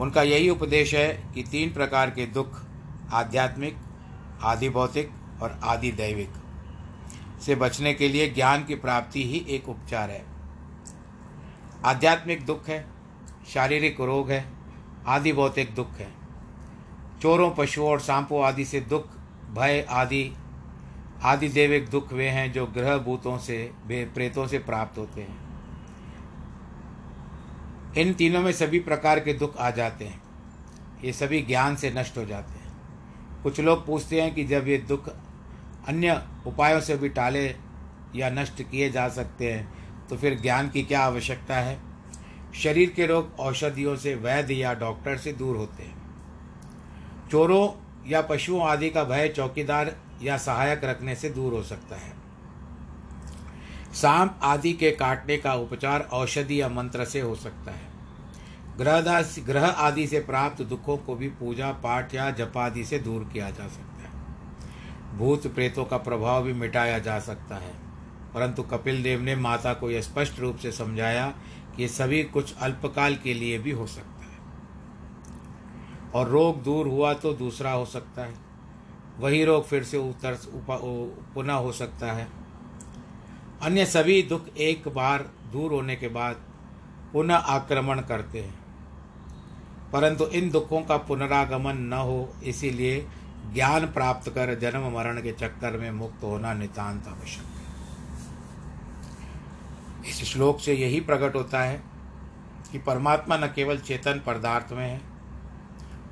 उनका 0.00 0.22
यही 0.22 0.50
उपदेश 0.50 0.94
है 0.94 1.32
कि 1.34 1.42
तीन 1.42 1.72
प्रकार 1.72 2.10
के 2.10 2.26
दुख 2.26 2.69
आध्यात्मिक 3.12 3.76
आदि 4.42 4.68
भौतिक 4.68 5.10
और 5.42 5.60
आदि 5.64 5.90
दैविक 5.92 6.30
से 7.42 7.54
बचने 7.54 7.94
के 7.94 8.08
लिए 8.08 8.28
ज्ञान 8.30 8.64
की 8.64 8.74
प्राप्ति 8.74 9.24
ही 9.24 9.38
एक 9.48 9.68
उपचार 9.68 10.10
है। 10.10 10.24
आध्यात्मिक 11.84 12.44
दुख 12.46 12.68
है, 12.68 12.86
शारीरिक 13.48 14.00
रोग 14.00 14.30
है 14.30 14.44
आदि 15.06 15.32
भौतिक 15.32 15.74
दुख 15.74 15.92
है। 15.92 16.12
चोरों, 17.22 17.50
पशुओं 17.50 17.88
और 17.88 18.00
सांपों 18.00 18.44
आदि 18.44 18.64
से 18.64 18.80
दुख, 18.80 19.06
भय 19.54 19.86
आदि 19.90 20.32
आदि 21.22 21.48
देविक 21.48 21.88
दुख 21.88 22.12
वे 22.12 22.28
हैं 22.28 22.52
जो 22.52 22.66
ग्रह 22.66 22.98
भूतों 22.98 23.38
से 23.38 23.72
प्रेतों 23.88 24.46
से 24.46 24.58
प्राप्त 24.58 24.98
होते 24.98 25.20
हैं। 25.20 25.38
इन 27.94 28.12
तीनों 28.12 28.40
में 28.40 28.52
सभी 28.52 28.80
प्रकार 28.80 29.20
के 29.20 29.32
दुख 29.32 29.56
आ 29.56 29.70
जाते 29.70 30.04
हैं। 30.04 30.22
ये 31.04 31.12
सभी 31.12 31.42
ज्ञान 31.42 31.76
से 31.76 31.90
नष्ट 31.90 32.18
हो 32.18 32.24
जाते 32.24 32.52
हैं। 32.52 32.59
कुछ 33.42 33.60
लोग 33.60 33.86
पूछते 33.86 34.20
हैं 34.22 34.34
कि 34.34 34.44
जब 34.44 34.68
ये 34.68 34.78
दुख 34.78 35.08
अन्य 35.88 36.22
उपायों 36.46 36.80
से 36.80 36.96
भी 36.96 37.08
टाले 37.08 37.46
या 38.16 38.30
नष्ट 38.30 38.62
किए 38.62 38.90
जा 38.90 39.08
सकते 39.08 39.52
हैं 39.52 40.06
तो 40.08 40.16
फिर 40.16 40.40
ज्ञान 40.40 40.68
की 40.68 40.82
क्या 40.82 41.00
आवश्यकता 41.00 41.56
है? 41.56 41.78
शरीर 42.54 42.90
के 42.90 43.06
रोग 43.06 43.40
औषधियों 43.40 43.96
से 43.96 44.14
वैद्य 44.14 44.54
या 44.54 44.74
डॉक्टर 44.74 45.16
से 45.16 45.32
दूर 45.32 45.56
होते 45.56 45.82
हैं। 45.82 45.96
चोरों 47.30 47.68
या 48.10 48.20
पशुओं 48.20 48.66
आदि 48.68 48.90
का 48.90 49.04
भय 49.04 49.28
चौकीदार 49.28 49.96
या 50.22 50.36
सहायक 50.36 50.84
रखने 50.84 51.14
से 51.14 51.30
दूर 51.30 51.52
हो 51.52 51.62
सकता 51.62 51.96
है। 51.96 52.12
सांप 53.94 54.40
आदि 54.42 54.72
के 54.72 54.90
काटने 54.90 55.36
का 55.36 55.54
उपचार 55.54 56.00
औषधि 56.00 56.60
या 56.60 56.68
मंत्र 56.68 57.04
से 57.04 57.20
हो 57.20 57.34
सकता 57.34 57.72
है। 57.72 57.89
ग्रहदास 58.80 59.36
ग्रह 59.46 59.66
आदि 59.66 60.06
से 60.06 60.20
प्राप्त 60.20 60.62
दुखों 60.62 60.96
को 60.96 61.14
भी 61.14 61.28
पूजा 61.28 61.72
पाठ 61.72 62.14
या 62.14 62.30
जपादि 62.30 62.84
से 62.84 62.98
दूर 62.98 63.24
किया 63.32 63.50
जा 63.50 63.68
सकता 63.68 64.02
है। 64.02 65.18
भूत 65.18 65.46
प्रेतों 65.46 65.84
का 65.84 65.96
प्रभाव 65.96 66.42
भी 66.42 66.52
मिटाया 66.52 66.98
जा 66.98 67.18
सकता 67.20 67.56
है। 67.56 67.72
परंतु 68.34 68.62
कपिल 68.62 69.02
देव 69.02 69.20
ने 69.20 69.36
माता 69.36 69.74
को 69.74 69.90
यह 69.90 70.00
स्पष्ट 70.00 70.38
रूप 70.38 70.56
से 70.56 70.72
समझाया 70.72 71.34
कि 71.76 71.88
सभी 71.88 72.24
कुछ 72.24 72.56
अल्पकाल 72.56 73.16
के 73.16 73.34
लिए 73.34 73.58
भी 73.58 73.70
हो 73.70 73.86
सकता 73.86 74.24
है। 74.24 74.38
और 76.14 76.28
रोग 76.28 76.62
दूर 76.62 76.86
हुआ 76.86 77.14
तो 77.14 77.32
दूसरा 77.32 77.72
हो 77.72 77.84
सकता 77.86 78.22
है। 78.22 78.34
वही 79.18 79.44
रोग 79.44 79.66
फिर 79.66 79.84
से 79.84 79.96
उतर 79.96 80.38
पुनः 81.34 81.54
हो 81.54 81.72
सकता 81.72 82.12
है। 82.12 82.28
अन्य 83.62 83.86
सभी 83.86 84.22
दुख 84.22 84.56
एक 84.56 84.88
बार 84.88 85.30
दूर 85.52 85.72
होने 85.72 85.96
के 85.96 86.08
बाद 86.08 86.36
पुनः 87.12 87.34
आक्रमण 87.34 88.00
करते 88.00 88.40
हैं। 88.40 88.59
परंतु 89.92 90.24
इन 90.26 90.50
दुखों 90.50 90.80
का 90.82 90.96
पुनरागमन 90.96 91.76
न 91.76 91.92
हो, 91.92 92.34
इसीलिए 92.44 93.06
ज्ञान 93.54 93.86
प्राप्त 93.86 94.28
कर 94.30 94.54
जन्म 94.58 94.90
मरण 94.94 95.20
के 95.22 95.32
चक्कर 95.32 95.76
में 95.76 95.90
मुक्त 95.90 96.22
होना 96.22 96.52
नितांत 96.54 97.08
आवश्यक 97.08 97.44
है। 97.44 97.60
इस 100.10 100.24
श्लोक 100.24 100.60
से 100.60 100.74
यही 100.74 101.00
प्रकट 101.00 101.34
होता 101.34 101.62
है 101.62 101.82
कि 102.72 102.78
परमात्मा 102.78 103.36
न 103.36 103.46
केवल 103.46 103.78
चेतन 103.78 104.20
पदार्थ 104.26 104.72
में 104.72 104.86
है, 104.88 105.00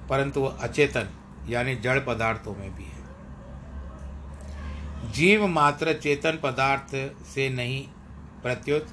परंतु 0.09 0.41
वह 0.41 0.59
अचेतन, 0.61 1.09
यानी 1.49 1.77
जड़ 1.77 1.99
पदार्थों 2.01 2.55
में 2.55 2.75
भी 2.77 2.85
है। 2.85 2.97
जीव 5.12 5.47
मात्र 5.47 5.93
चेतन 5.93 6.38
पदार्थ 6.43 6.91
से 7.27 7.49
नहीं, 7.49 7.83
प्रत्युत 8.43 8.87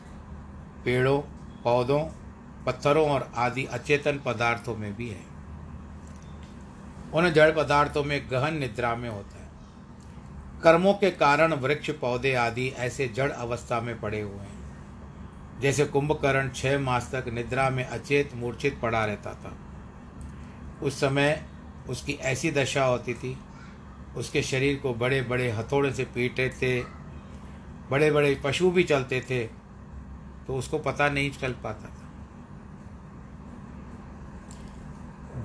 पेड़ों, 0.85 1.19
पौधों 1.63 1.99
पत्थरों 2.65 3.09
और 3.09 3.31
आदि 3.35 3.65
अचेतन 3.65 4.19
पदार्थों 4.25 4.75
में 4.75 4.95
भी 4.95 5.09
है। 5.09 5.23
उन 7.13 7.29
जड़ 7.29 7.51
पदार्थों 7.51 8.03
में 8.03 8.21
गहन 8.31 8.57
निद्रा 8.57 8.95
में 8.95 9.09
होता 9.09 9.37
है। 9.37 9.43
कर्मों 10.63 10.93
के 10.93 11.11
कारण 11.11 11.53
वृक्ष, 11.53 11.89
पौधे 11.91 12.33
आदि 12.33 12.67
ऐसे 12.67 13.07
जड़ 13.07 13.31
अवस्था 13.31 13.79
में 13.81 13.99
पड़े 13.99 14.21
हुए 14.21 14.39
हैं। 14.39 15.59
जैसे 15.61 15.85
कुंभकर्ण 15.85 16.49
छह 16.49 16.77
मास 16.79 17.09
तक 17.13 17.29
निद्रा 17.29 17.69
में 17.69 17.83
अचेत 17.85 18.35
मूर्छित 18.35 18.79
पड़ा 18.81 19.05
रहता 19.05 19.33
था। 19.33 19.55
उस 20.83 20.99
समय 20.99 21.41
उसकी 21.89 22.13
ऐसी 22.13 22.51
दशा 22.51 22.83
होती 22.85 23.13
थी, 23.13 23.37
उसके 24.17 24.41
शरीर 24.41 24.75
को 24.75 24.93
बड़े 24.93 25.21
बड़े 25.21 25.49
हथौड़े 25.51 25.91
से 25.93 26.03
पीटे 26.05 26.49
थे 26.61 26.81
बड़े 27.91 28.11
बड़े 28.11 28.35
पशु 28.43 28.71
भी 28.71 28.83
चलते 28.83 29.19
थे 29.21 29.43
तो 30.47 30.55
उसको 30.55 30.79
पता 30.79 31.09
नहीं 31.09 31.31
चल 31.31 31.51
पाता। 31.63 31.94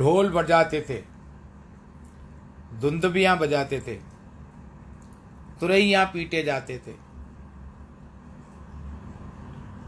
ढोल 0.01 0.31
बजाते 0.31 0.81
थे 0.89 0.99
धुंदबियाँ 2.81 3.39
बजाते 3.39 3.81
थे, 3.81 3.95
तुरैया 5.61 6.05
पीटे 6.05 6.43
जाते 6.43 6.79
थे। 6.79 6.93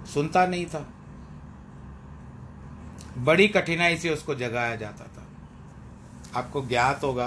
सुनता 0.07 0.47
नहीं 0.47 0.67
था। 0.67 0.87
बड़ी 3.19 3.47
कठिनाई 3.49 3.97
से 3.97 4.11
उसको 4.11 4.35
जगाया 4.35 4.77
जाता 4.77 5.05
था। 5.07 5.27
आपको 6.41 6.65
ज्ञात 6.67 7.05
होगा 7.05 7.27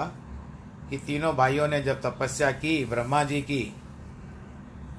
कि 0.90 0.98
तीनों 0.98 1.36
भाइयों 1.36 1.68
ने 1.68 1.82
जब 1.82 2.02
तपस्या 2.02 2.52
की, 2.52 2.86
ब्रह्मा 2.86 3.24
जी 3.24 3.42
की, 3.42 3.76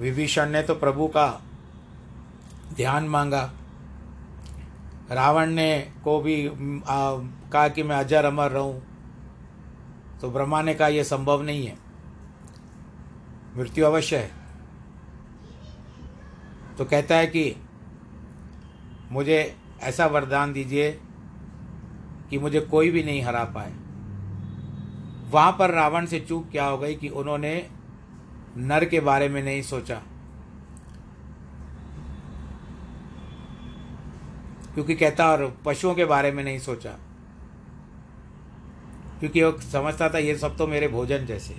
विभीषण 0.01 0.51
ने 0.51 0.63
तो 0.63 0.75
प्रभु 0.75 1.07
का 1.09 1.29
ध्यान 2.75 3.09
मांगा। 3.09 3.51
रावण 5.11 5.47
ने 5.47 5.93
को 6.05 6.21
भी 6.21 6.51
कहा 7.53 7.69
कि 7.69 7.83
मैं 7.83 7.97
अजर 7.97 8.25
अमर 8.25 8.51
रहूँ। 8.51 8.83
तो 10.21 10.31
ब्रह्मा 10.31 10.63
ने 10.63 10.75
कहा 10.75 10.89
यह 10.89 11.03
संभव 11.03 11.43
नहीं 11.43 11.67
है। 11.67 11.77
मृत्यु 13.57 13.87
अवश्य 13.87 14.17
है। 14.17 14.31
तो 16.79 16.85
कहता 16.85 17.17
है 17.17 17.27
कि, 17.27 17.57
मुझे 19.13 19.57
ऐसा 19.81 20.07
वरदान 20.07 20.53
दीजिए 20.53 21.01
कि 22.31 22.39
मुझे 22.39 22.61
कोई 22.61 22.91
भी 22.91 23.03
नहीं 23.03 23.23
हरा 23.23 23.45
पाए। 23.45 23.73
वहाँ 25.31 25.57
पर 25.59 25.71
रावण 25.71 26.07
से 26.07 26.21
चूक 26.21 26.51
क्या 26.51 26.67
हो 26.67 26.79
गई 26.79 26.95
कि 26.95 27.09
उन्होंने 27.09 27.71
नर 28.57 28.85
के 28.85 29.01
बारे 29.01 29.29
में 29.29 29.43
नहीं 29.43 29.63
सोचा। 29.63 30.03
क्योंकि 34.77 34.95
कहता 34.95 35.31
और 35.33 35.47
पशुओं 35.65 35.95
के 35.95 36.05
बारे 36.05 36.31
में 36.33 36.43
नहीं 36.45 36.59
सोचा। 36.59 36.91
क्योंकि 39.21 39.43
वो 39.43 39.53
समझता 39.63 40.09
था, 40.09 40.19
ये 40.19 40.37
सब 40.37 40.57
तो 40.57 40.67
मेरे 40.67 40.89
भोजन 40.89 41.25
जैसे 41.27 41.55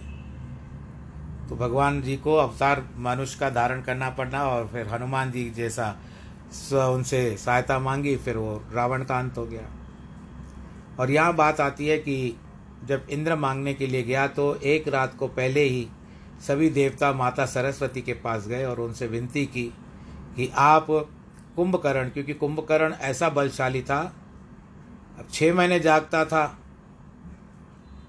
तो 1.50 1.56
भगवान 1.56 2.02
जी 2.02 2.16
को 2.18 2.34
अवतार 2.36 2.84
मनुष्य 2.98 3.40
का 3.40 3.50
धारण 3.50 3.82
करना 3.82 4.10
पड़ना 4.10 4.44
और 4.46 4.68
फिर 4.68 4.88
हनुमान 4.88 5.32
जी 5.32 5.50
जैसा 5.50 5.90
उनसे 6.88 7.36
सहायता 7.38 7.80
मांगी, 7.80 8.16
फिर 8.16 8.38
वो 8.38 8.62
रावण 8.74 9.04
का 9.04 9.20
अंत 9.20 9.38
हो 9.38 9.46
गया। 9.46 9.68
और 11.00 11.12
यहाँ 11.12 11.36
बात 11.36 11.60
आती 11.62 11.88
है 11.88 11.98
कि 11.98 12.36
जब 12.86 13.08
इंद्र 13.10 13.36
मांगने 13.36 13.74
के 13.74 13.88
लिए 13.88 14.04
गया 14.04 14.28
तो 14.28 14.54
एक 14.56 14.88
रात 14.88 15.16
को 15.16 15.28
पहले 15.28 15.64
ही 15.64 15.88
सभी 16.48 16.70
देवता 16.70 17.12
माता 17.14 17.46
सरस्वती 17.46 18.02
के 18.02 18.14
पास 18.14 18.48
गए 18.48 18.64
और 18.66 18.80
उनसे 18.80 19.08
विनती 19.08 19.46
की 19.46 19.64
कि 20.36 20.52
आप 20.56 20.88
कुंभकर्ण, 21.58 22.10
क्योंकि 22.10 22.34
कुंभकर्ण 22.36 22.94
ऐसा 23.02 23.30
बलशाली 23.30 23.82
था। 23.82 24.00
अब 25.20 25.28
छः 25.34 25.54
महीने 25.54 25.80
जागता 25.80 26.24
था 26.26 26.46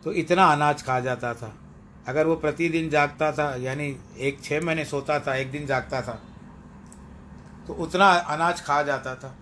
तो 0.05 0.13
इतना 0.15 0.45
अनाज 0.47 0.83
खा 0.83 0.99
जाता 1.01 1.33
था। 1.35 1.53
अगर 2.07 2.27
वो 2.27 2.35
प्रतिदिन 2.37 2.89
जागता 2.91 3.31
था, 3.33 3.55
यानी 3.57 3.97
एक 4.19 4.43
छः 4.43 4.61
महीने 4.65 4.85
सोता 4.85 5.19
था, 5.21 5.35
एक 5.35 5.51
दिन 5.51 5.67
जागता 5.67 6.03
था 6.03 6.21
तो 7.67 7.75
उतना 7.77 8.09
अनाज 8.09 8.61
खा 8.63 8.83
जाता 8.83 9.15
था। 9.15 9.35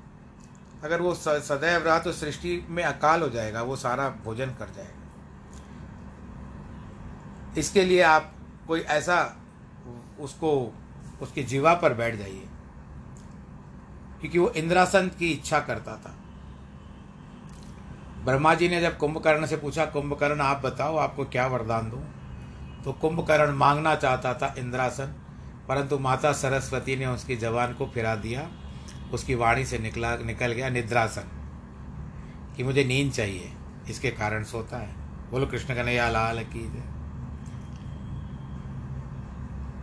अगर 0.85 1.01
वो 1.01 1.15
सदैव 1.15 1.85
रहा 1.85 1.99
तो 1.99 2.13
सृष्टि 2.13 2.67
में 2.69 2.83
अकाल 2.85 3.23
हो 3.23 3.29
जाएगा, 3.29 3.63
वो 3.63 3.77
सारा 3.77 4.09
भोजन 4.25 4.47
कर 4.59 4.69
जाएगा। 4.77 4.93
इसके 7.59 7.85
लिए 7.85 8.03
आप 8.05 8.33
कोई 8.69 8.81
ऐसा 8.81 9.37
उसको, 10.21 10.73
उसकी 11.23 11.43
जीवा 11.45 11.75
पर 11.75 11.95
बैठ 11.95 12.15
जाइए। 12.15 12.49
क्योंकि 14.21 14.39
वो 14.39 14.49
इंद्रासन 14.51 15.09
की 15.19 15.31
इच्छा 15.33 15.61
करता 15.61 15.97
था। 15.97 16.15
ब्रह्मा 18.25 18.55
जी 18.55 18.69
ने 18.69 18.81
जब 18.81 18.97
कुंभकर्ण 18.97 19.47
से 19.47 19.57
पूछा, 19.57 19.85
कुंभकर्ण, 19.85 20.41
आप 20.41 20.63
बताओ, 20.65 20.97
आपको 20.97 21.25
क्या 21.25 21.47
वरदान 21.47 21.91
दूँ? 21.91 22.03
तो 22.85 22.93
कुंभकर्ण 22.93 23.55
मांगना 23.55 23.95
चाहता 23.95 24.35
था 24.35 24.55
इंद्रासन, 24.59 25.15
परंतु 25.69 25.99
माता 25.99 26.33
सरस्वती 26.33 26.97
ने 26.97 27.07
उसकी 27.07 27.37
जवान 27.37 27.73
को 27.75 27.87
फिरा 27.87 28.15
दिया। 28.17 28.49
उसकी 29.13 29.35
वाणी 29.35 29.65
से 29.65 29.79
निकला, 29.79 30.17
निकल 30.17 30.53
गया 30.53 30.69
निद्रासन, 30.69 31.31
कि 32.57 32.65
मुझे 32.65 32.85
नींद 32.85 33.13
चाहिए, 33.13 33.53
इसके 33.91 34.11
कारण 34.11 34.45
सोता 34.45 34.77
है। 34.77 34.95
बोलो, 35.31 35.47
कृष्ण 35.47 35.75
कन्हैया 35.75 36.09
लाल 36.09 36.43
की 36.45 36.69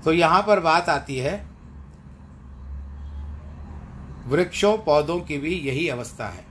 तो 0.03 0.11
यहाँ 0.11 0.41
पर 0.41 0.59
बात 0.59 0.89
आती 0.89 1.17
है 1.17 1.33
वृक्षों 4.27 4.77
पौधों 4.77 5.19
की 5.19 5.37
भी 5.37 5.55
यही 5.55 5.87
अवस्था 5.87 6.27
है। 6.27 6.45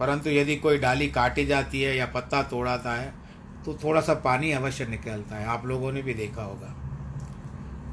परंतु 0.00 0.30
यदि 0.30 0.56
कोई 0.56 0.78
डाली 0.78 1.08
काटी 1.08 1.46
जाती 1.46 1.82
है 1.82 1.96
या 1.96 2.06
पत्ता 2.06 2.42
तोड़ाता 2.42 2.92
है 2.92 3.14
तो 3.64 3.74
थोड़ा 3.74 4.00
सा 4.00 4.14
पानी 4.14 4.52
अवश्य 4.52 4.86
निकलता 4.86 5.36
है। 5.36 5.46
आप 5.46 5.66
लोगों 5.66 5.92
ने 5.92 6.02
भी 6.02 6.14
देखा 6.14 6.42
होगा। 6.42 6.74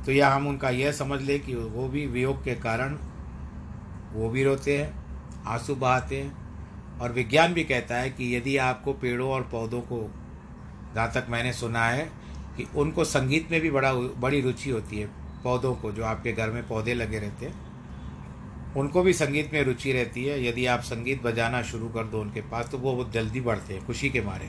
तो 0.06 0.12
यह 0.12 0.30
हम 0.30 0.48
उनका 0.48 0.70
यह 0.70 0.92
समझ 0.92 1.22
लें 1.22 1.40
कि 1.40 1.56
वो 1.56 1.88
भी 1.88 2.08
वियोग 2.08 2.44
के 2.44 2.56
कारण 2.56 2.98
वो 4.14 4.30
भी 4.30 4.44
रोते 4.44 4.78
हैं, 4.78 4.94
आँसू 5.48 5.76
बहाते 5.76 6.22
हैं, 6.22 6.38
और 7.00 7.12
विज्ञान 7.12 7.54
भी 7.54 7.64
कहता 7.64 7.96
है 7.96 8.10
कि 8.10 8.36
यदि 8.36 8.58
आपको 8.58 8.94
पेड़ों 8.94 9.32
और 9.32 9.42
पौधों 9.42 9.82
को, 9.82 10.12
जहाँ 10.96 11.12
तक 11.12 11.26
मैंने 11.30 11.54
सुना 11.54 11.86
है, 11.86 12.10
कि 12.58 12.68
उनको 12.76 13.04
संगीत 13.04 13.52
में 13.52 13.62
भी 13.62 13.72
बड़ा, 13.72 13.94
बड़ी 13.94 14.42
रुचि 14.42 14.70
होती 14.70 15.00
है 15.00 15.08
पौधों 15.44 15.76
को, 15.76 15.92
जो 15.92 16.06
आपके 16.06 16.34
घर 16.34 16.50
में 16.50 16.68
पौधे 16.68 16.94
लगे 16.94 17.20
रहते 17.20 17.46
हैं 17.46 17.65
उनको 18.78 19.02
भी 19.04 19.14
संगीत 19.14 19.54
में 19.54 19.64
रुचि 19.64 19.92
रहती 19.94 20.26
है। 20.26 20.44
यदि 20.46 20.66
आप 20.66 20.80
संगीत 20.80 21.22
बजाना 21.24 21.62
शुरू 21.62 21.90
कर 21.90 22.04
दो 22.04 22.22
उनके 22.22 22.42
पास 22.42 22.70
तो 22.70 22.78
वो 22.78 22.94
बहुत 22.94 23.12
जल्दी 23.12 23.42
बढ़ते 23.42 23.74
हैं, 23.74 23.86
खुशी 23.86 24.10
के 24.10 24.22
मारे। 24.22 24.46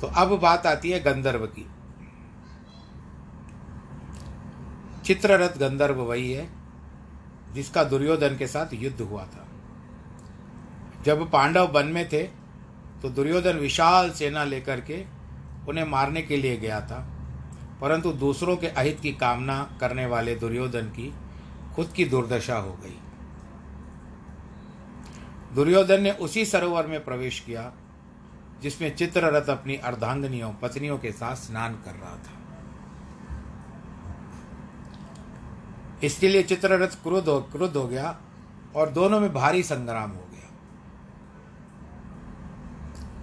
तो 0.00 0.06
अब 0.06 0.38
बात 0.40 0.66
आती 0.66 0.90
है 0.90 1.00
गंधर्व 1.00 1.46
की। 1.46 1.66
चित्ररथ 5.04 5.58
गंधर्व 5.58 6.00
वही 6.02 6.32
है, 6.32 6.48
जिसका 7.54 7.84
दुर्योधन 7.84 8.36
के 8.36 8.46
साथ 8.46 8.74
युद्ध 8.74 9.00
हुआ 9.00 9.24
था। 9.24 9.46
जब 11.04 11.30
पांडव 11.30 11.66
वन 11.72 11.86
में 11.86 12.08
थे 12.08 12.22
तो 13.02 13.08
दुर्योधन 13.08 13.56
विशाल 13.56 14.10
सेना 14.10 14.44
लेकर 14.44 14.80
के 14.80 15.04
उन्हें 15.68 15.84
मारने 15.84 16.22
के 16.22 16.36
लिए 16.36 16.56
गया 16.56 16.80
था। 16.80 17.13
परंतु 17.80 18.12
दूसरों 18.12 18.56
के 18.56 18.66
अहित 18.66 19.00
की 19.00 19.12
कामना 19.12 19.76
करने 19.80 20.06
वाले 20.06 20.34
दुर्योधन 20.34 20.82
की 20.82 21.14
खुद 21.74 21.92
की 21.96 22.04
दुर्दशा 22.04 22.56
हो 22.56 22.72
गई। 22.72 23.00
दुर्योधन 25.54 26.02
ने 26.02 26.10
उसी 26.10 26.44
सरोवर 26.44 26.86
में 26.86 27.04
प्रवेश 27.04 27.40
किया, 27.40 27.72
जिसमें 28.62 28.96
चित्ररथ 28.96 29.48
अपनी 29.48 29.76
अर्धांगनियों, 29.76 30.52
पत्नियों 30.52 30.98
के 30.98 31.12
साथ 31.12 31.36
स्नान 31.36 31.74
कर 31.74 31.90
रहा 31.90 32.16
था। 32.16 32.40
इसके 36.04 36.28
लिए 36.28 36.42
चित्ररथ 36.42 36.88
क्रुद्ध 36.88 37.28
हो 37.28 37.50
हो 37.76 37.88
गया 37.88 38.16
और 38.76 38.90
दोनों 38.90 39.20
में 39.20 39.34
भारी 39.34 39.62
संग्राम 39.62 40.10
हो 40.10 40.26
गया। 40.32 40.50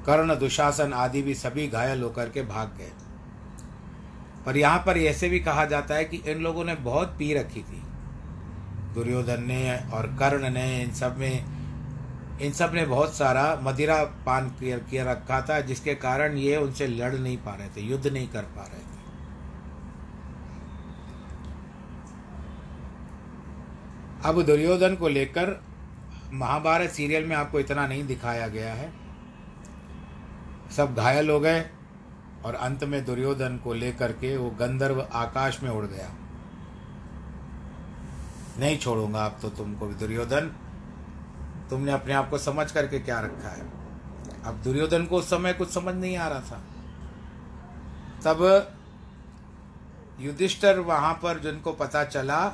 कर्ण, 0.05 0.35
दुशासन 0.35 0.93
आदि 0.93 1.21
भी 1.21 1.35
सभी 1.35 1.67
घायल 1.67 2.03
होकर 2.03 2.29
के 2.29 2.41
भाग 2.41 2.75
गए 2.77 2.91
पर 4.45 4.57
यहाँ 4.57 4.83
पर 4.85 4.97
ऐसे 4.97 5.29
भी 5.29 5.39
कहा 5.39 5.65
जाता 5.65 5.95
है 5.95 6.05
कि 6.05 6.17
इन 6.17 6.41
लोगों 6.41 6.63
ने 6.65 6.75
बहुत 6.75 7.15
पी 7.19 7.33
रखी 7.33 7.59
थी। 7.59 7.81
दुर्योधन 8.93 9.43
ने 9.43 9.77
और 9.93 10.07
कर्ण 10.19 10.49
ने, 10.49 10.81
इन 10.81 10.91
सब 10.91 11.17
में, 11.17 11.45
इन 12.41 12.51
सबने 12.51 12.85
बहुत 12.85 13.13
सारा 13.13 13.59
मदिरा 13.63 14.03
पान 14.03 14.49
किया 14.59 15.11
रखा 15.11 15.41
था, 15.41 15.59
जिसके 15.61 15.95
कारण 15.95 16.37
ये 16.37 16.57
उनसे 16.57 16.87
लड़ 16.87 17.13
नहीं 17.15 17.37
पा 17.37 17.55
रहे 17.55 17.67
थे, 17.67 17.81
युद्ध 17.81 18.07
नहीं 18.07 18.27
कर 18.27 18.41
पा 18.41 18.61
रहे 18.61 18.79
थे। 18.79 18.99
अब 24.25 24.41
दुर्योधन 24.41 24.95
को 24.95 25.07
लेकर 25.07 25.61
महाभारत 26.33 26.89
सीरियल 26.89 27.25
में 27.25 27.35
आपको 27.35 27.59
इतना 27.59 27.87
नहीं 27.87 28.03
दिखाया 28.03 28.47
गया 28.47 28.73
है। 28.73 28.91
सब 30.77 30.95
घायल 30.95 31.29
हो 31.29 31.39
गए। 31.39 31.65
और 32.45 32.55
अंत 32.55 32.83
में 32.83 33.03
दुर्योधन 33.05 33.57
को 33.57 33.73
लेकर 33.73 34.11
के 34.11 34.37
वो 34.37 34.49
गंधर्व 34.49 35.01
आकाश 35.13 35.61
में 35.63 35.69
उड़ 35.69 35.85
गया। 35.85 36.09
नहीं 38.59 38.77
छोड़ूँगा 38.77 39.25
अब 39.25 39.37
तो 39.41 39.49
तुमको 39.49 39.87
भी, 39.87 39.95
दुर्योधन। 39.95 40.51
तुमने 41.69 41.91
अपने 41.91 42.13
आप 42.13 42.29
को 42.29 42.37
समझ 42.37 42.71
करके 42.71 42.99
क्या 42.99 43.19
रखा 43.19 43.49
है? 43.49 43.71
अब 44.45 44.61
दुर्योधन 44.63 45.05
को 45.05 45.17
उस 45.17 45.29
समय 45.29 45.53
कुछ 45.53 45.69
समझ 45.69 45.95
नहीं 45.95 46.17
आ 46.17 46.27
रहा 46.27 46.39
था। 46.39 46.61
तब 48.23 48.77
युधिष्ठर 50.19 50.79
वहाँ 50.79 51.13
पर 51.13 51.39
जिनको 51.39 51.71
पता 51.71 52.03
चला, 52.03 52.45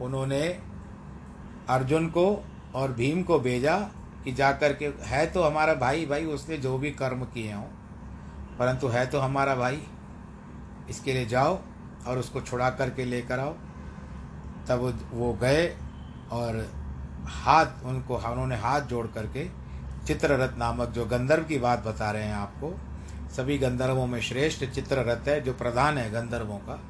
उन्होंने 0.00 0.42
अर्जुन 1.68 2.08
को 2.08 2.44
और 2.74 2.92
भीम 2.92 3.22
को 3.22 3.38
भेजा 3.38 3.78
कि 4.24 4.32
जाकर 4.32 4.72
के, 4.72 4.86
है 4.86 5.26
तो 5.26 5.42
हमारा 5.42 5.74
भाई 5.74 6.06
भाई, 6.06 6.24
उसने 6.24 6.58
जो 6.58 6.78
भी 6.78 6.90
कर्म 6.90 7.24
किए 7.24 7.52
हों 7.52 7.66
परंतु 8.58 8.88
है 8.88 9.06
तो 9.06 9.20
हमारा 9.20 9.54
भाई। 9.54 9.82
इसके 10.90 11.12
लिए 11.12 11.26
जाओ 11.26 11.58
और 12.06 12.18
उसको 12.18 12.40
छुड़ा 12.40 12.70
करके 12.70 13.04
लेकर 13.04 13.38
आओ। 13.38 13.52
तब 14.68 15.10
वो 15.12 15.32
गए 15.32 15.76
और 16.30 16.72
हाथ, 17.24 17.66
उनको 17.84 18.16
उन्होंने 18.16 18.56
हाथ 18.56 18.80
जोड़ 18.80 19.06
करके 19.06 19.48
चित्ररथ 20.06 20.58
नामक 20.58 20.88
जो 20.88 21.04
गंधर्व 21.04 21.44
की 21.44 21.58
बात 21.58 21.84
बता 21.84 22.10
रहे 22.10 22.22
हैं 22.22 22.34
आपको, 22.34 22.80
सभी 23.36 23.58
गंधर्वों 23.58 24.06
में 24.06 24.20
श्रेष्ठ 24.20 24.64
चित्ररथ 24.64 25.28
है, 25.28 25.40
जो 25.40 25.52
प्रधान 25.52 25.98
है 25.98 26.10
गंधर्वों 26.10 26.58
का। 26.58 26.80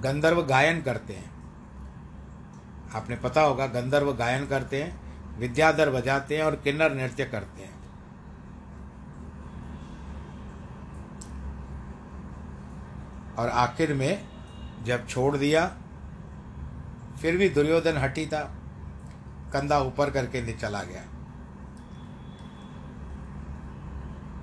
गंधर्व 0.00 0.42
गायन 0.42 0.82
करते 0.82 1.12
हैं। 1.12 1.30
आपने 2.94 3.16
पता 3.16 3.42
होगा, 3.42 3.66
गंधर्व 3.66 4.12
गायन 4.12 4.46
करते 4.46 4.82
हैं, 4.82 5.00
विद्याधर 5.38 5.90
बजाते 5.90 6.36
हैं 6.36 6.44
और 6.44 6.56
किन्नर 6.56 6.92
नृत्य 6.92 7.24
करते 7.24 7.62
हैं। 7.62 7.81
और 13.42 13.48
आखिर 13.48 13.92
में 13.94 14.22
जब 14.84 15.06
छोड़ 15.08 15.36
दिया, 15.36 15.66
फिर 17.20 17.36
भी 17.36 17.48
दुर्योधन 17.48 17.96
हटी 17.96 18.26
था 18.26 18.42
कंधा 19.52 19.78
ऊपर 19.78 20.10
करके 20.10 20.52
चला 20.52 20.82
गया। 20.82 21.02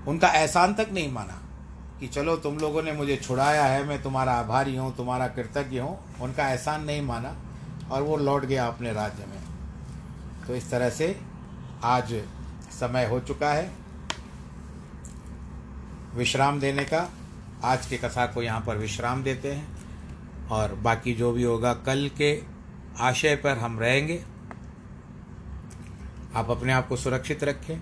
उनका 0.07 0.27
एहसान 0.29 0.73
तक 0.73 0.89
नहीं 0.93 1.11
माना 1.11 1.41
कि 1.99 2.07
चलो 2.07 2.35
तुम 2.37 2.57
लोगों 2.57 2.83
ने 2.83 2.91
मुझे 2.91 3.15
छुड़ाया 3.17 3.63
है, 3.63 3.83
मैं 3.83 4.01
तुम्हारा 4.03 4.33
आभारी 4.33 4.75
हूँ, 4.75 4.95
तुम्हारा 4.95 5.27
कृतज्ञ 5.27 5.79
हूँ। 5.79 5.97
उनका 6.21 6.47
एहसान 6.49 6.83
नहीं 6.83 7.01
माना 7.01 7.35
और 7.91 8.01
वो 8.01 8.17
लौट 8.17 8.45
गया 8.45 8.67
अपने 8.67 8.93
राज्य 8.93 9.25
में। 9.25 9.41
तो 10.47 10.55
इस 10.55 10.69
तरह 10.71 10.89
से 10.89 11.19
आज 11.83 12.13
समय 12.71 13.05
हो 13.05 13.19
चुका 13.19 13.51
है। 13.53 13.71
विश्राम 16.15 16.59
देने 16.59 16.83
का 16.83 17.07
आज 17.63 17.85
के 17.85 17.97
कथा 17.97 18.25
को 18.25 18.41
यहाँ 18.41 18.61
पर 18.67 18.77
विश्राम 18.77 19.23
देते 19.23 19.51
हैं 19.51 20.47
और 20.49 20.73
बाकी 20.75 21.13
जो 21.13 21.31
भी 21.31 21.43
होगा, 21.43 21.73
कल 21.73 22.09
के 22.17 22.41
आशय 22.99 23.35
पर 23.35 23.57
हम 23.57 23.79
रहेंगे। 23.79 24.21
आप 26.35 26.49
अपने 26.51 26.73
आप 26.73 26.87
को 26.87 26.95
सुरक्षित 26.95 27.43
रखें। 27.43 27.77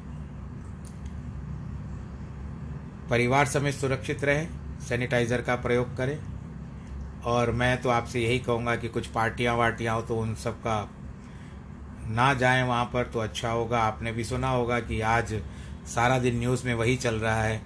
परिवार 3.09 3.45
समेत 3.45 3.73
सुरक्षित 3.73 4.23
रहें, 4.23 4.49
सैनिटाइज़र 4.79 5.41
का 5.41 5.55
प्रयोग 5.55 5.95
करें। 5.97 6.17
और 7.25 7.51
मैं 7.51 7.81
तो 7.81 7.89
आपसे 7.89 8.21
यही 8.21 8.39
कहूँगा 8.39 8.75
कि 8.75 8.87
कुछ 8.87 9.07
पार्टियाँ 9.07 9.55
वार्टियाँ 9.55 9.95
हो 9.95 10.01
तो 10.01 10.17
उन 10.17 10.35
सब 10.35 10.59
का 10.59 10.89
ना 12.09 12.33
जाएँ 12.33 12.63
वहाँ 12.63 12.85
पर 12.85 13.03
तो 13.03 13.19
अच्छा 13.19 13.49
होगा। 13.49 13.79
आपने 13.79 14.11
भी 14.11 14.23
सुना 14.23 14.49
होगा 14.49 14.79
कि 14.79 15.01
आज 15.01 15.41
सारा 15.87 16.19
दिन 16.19 16.39
न्यूज़ 16.39 16.65
में 16.65 16.73
वही 16.73 16.95
चल 16.97 17.15
रहा 17.15 17.41
है। 17.43 17.61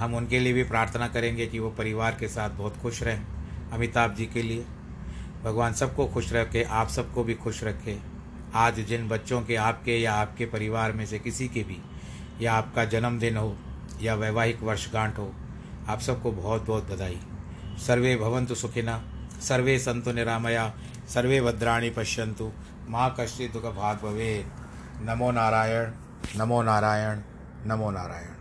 हम 0.00 0.14
उनके 0.14 0.38
लिए 0.38 0.52
भी 0.52 0.64
प्रार्थना 0.64 1.08
करेंगे 1.08 1.46
कि 1.46 1.58
वो 1.58 1.70
परिवार 1.70 2.16
के 2.20 2.28
साथ 2.28 2.50
बहुत 2.50 2.76
खुश 2.76 3.02
रहें, 3.02 3.26
अमिताभ 3.72 4.14
जी 4.14 4.26
के 4.26 4.42
लिए। 4.42 4.64
भगवान 5.44 5.72
सबको 5.72 6.06
खुश 6.06 6.32
रखे, 6.32 6.62
आप 6.62 6.88
सबको 6.88 7.24
भी 7.24 7.34
खुश 7.34 7.64
रखे। 7.64 7.98
आज 8.54 8.80
जिन 8.80 9.08
बच्चों 9.08 9.42
के, 9.42 9.56
आपके 9.56 9.98
या 10.00 10.14
आपके 10.14 10.46
परिवार 10.46 10.92
में 10.92 11.06
से 11.06 11.18
किसी 11.18 11.48
के 11.48 11.62
भी, 11.62 11.78
या 12.40 12.54
आपका 12.54 12.84
जन्मदिन 12.84 13.36
हो, 13.36 13.56
या 14.02 14.14
वैवाहिक 14.14 14.62
वर्षगांठ 14.62 15.18
हो, 15.18 15.34
आप 15.88 16.00
सबको 16.00 16.32
बहुत 16.32 16.66
बहुत 16.66 16.90
बधाई। 16.90 17.20
सर्वे 17.86 18.16
भवंतु 18.16 18.54
सुखिना, 18.54 19.02
सर्वे 19.40 19.78
संतु 19.78 20.12
निरामया, 20.12 20.74
सर्वे 21.08 21.40
भद्राणि 21.40 21.90
पश्यंतु 21.90 22.52
माँ 22.88 23.14
कश्चित् 23.20 23.52
दुख 23.52 23.64
भाग 23.64 23.96
भवे 23.96 24.44
नमो 25.00 25.30
नारायण 25.30 25.92
नमो 26.36 26.62
नारायण 26.62 27.20
नमो 27.66 27.90
नारायण। 27.90 28.34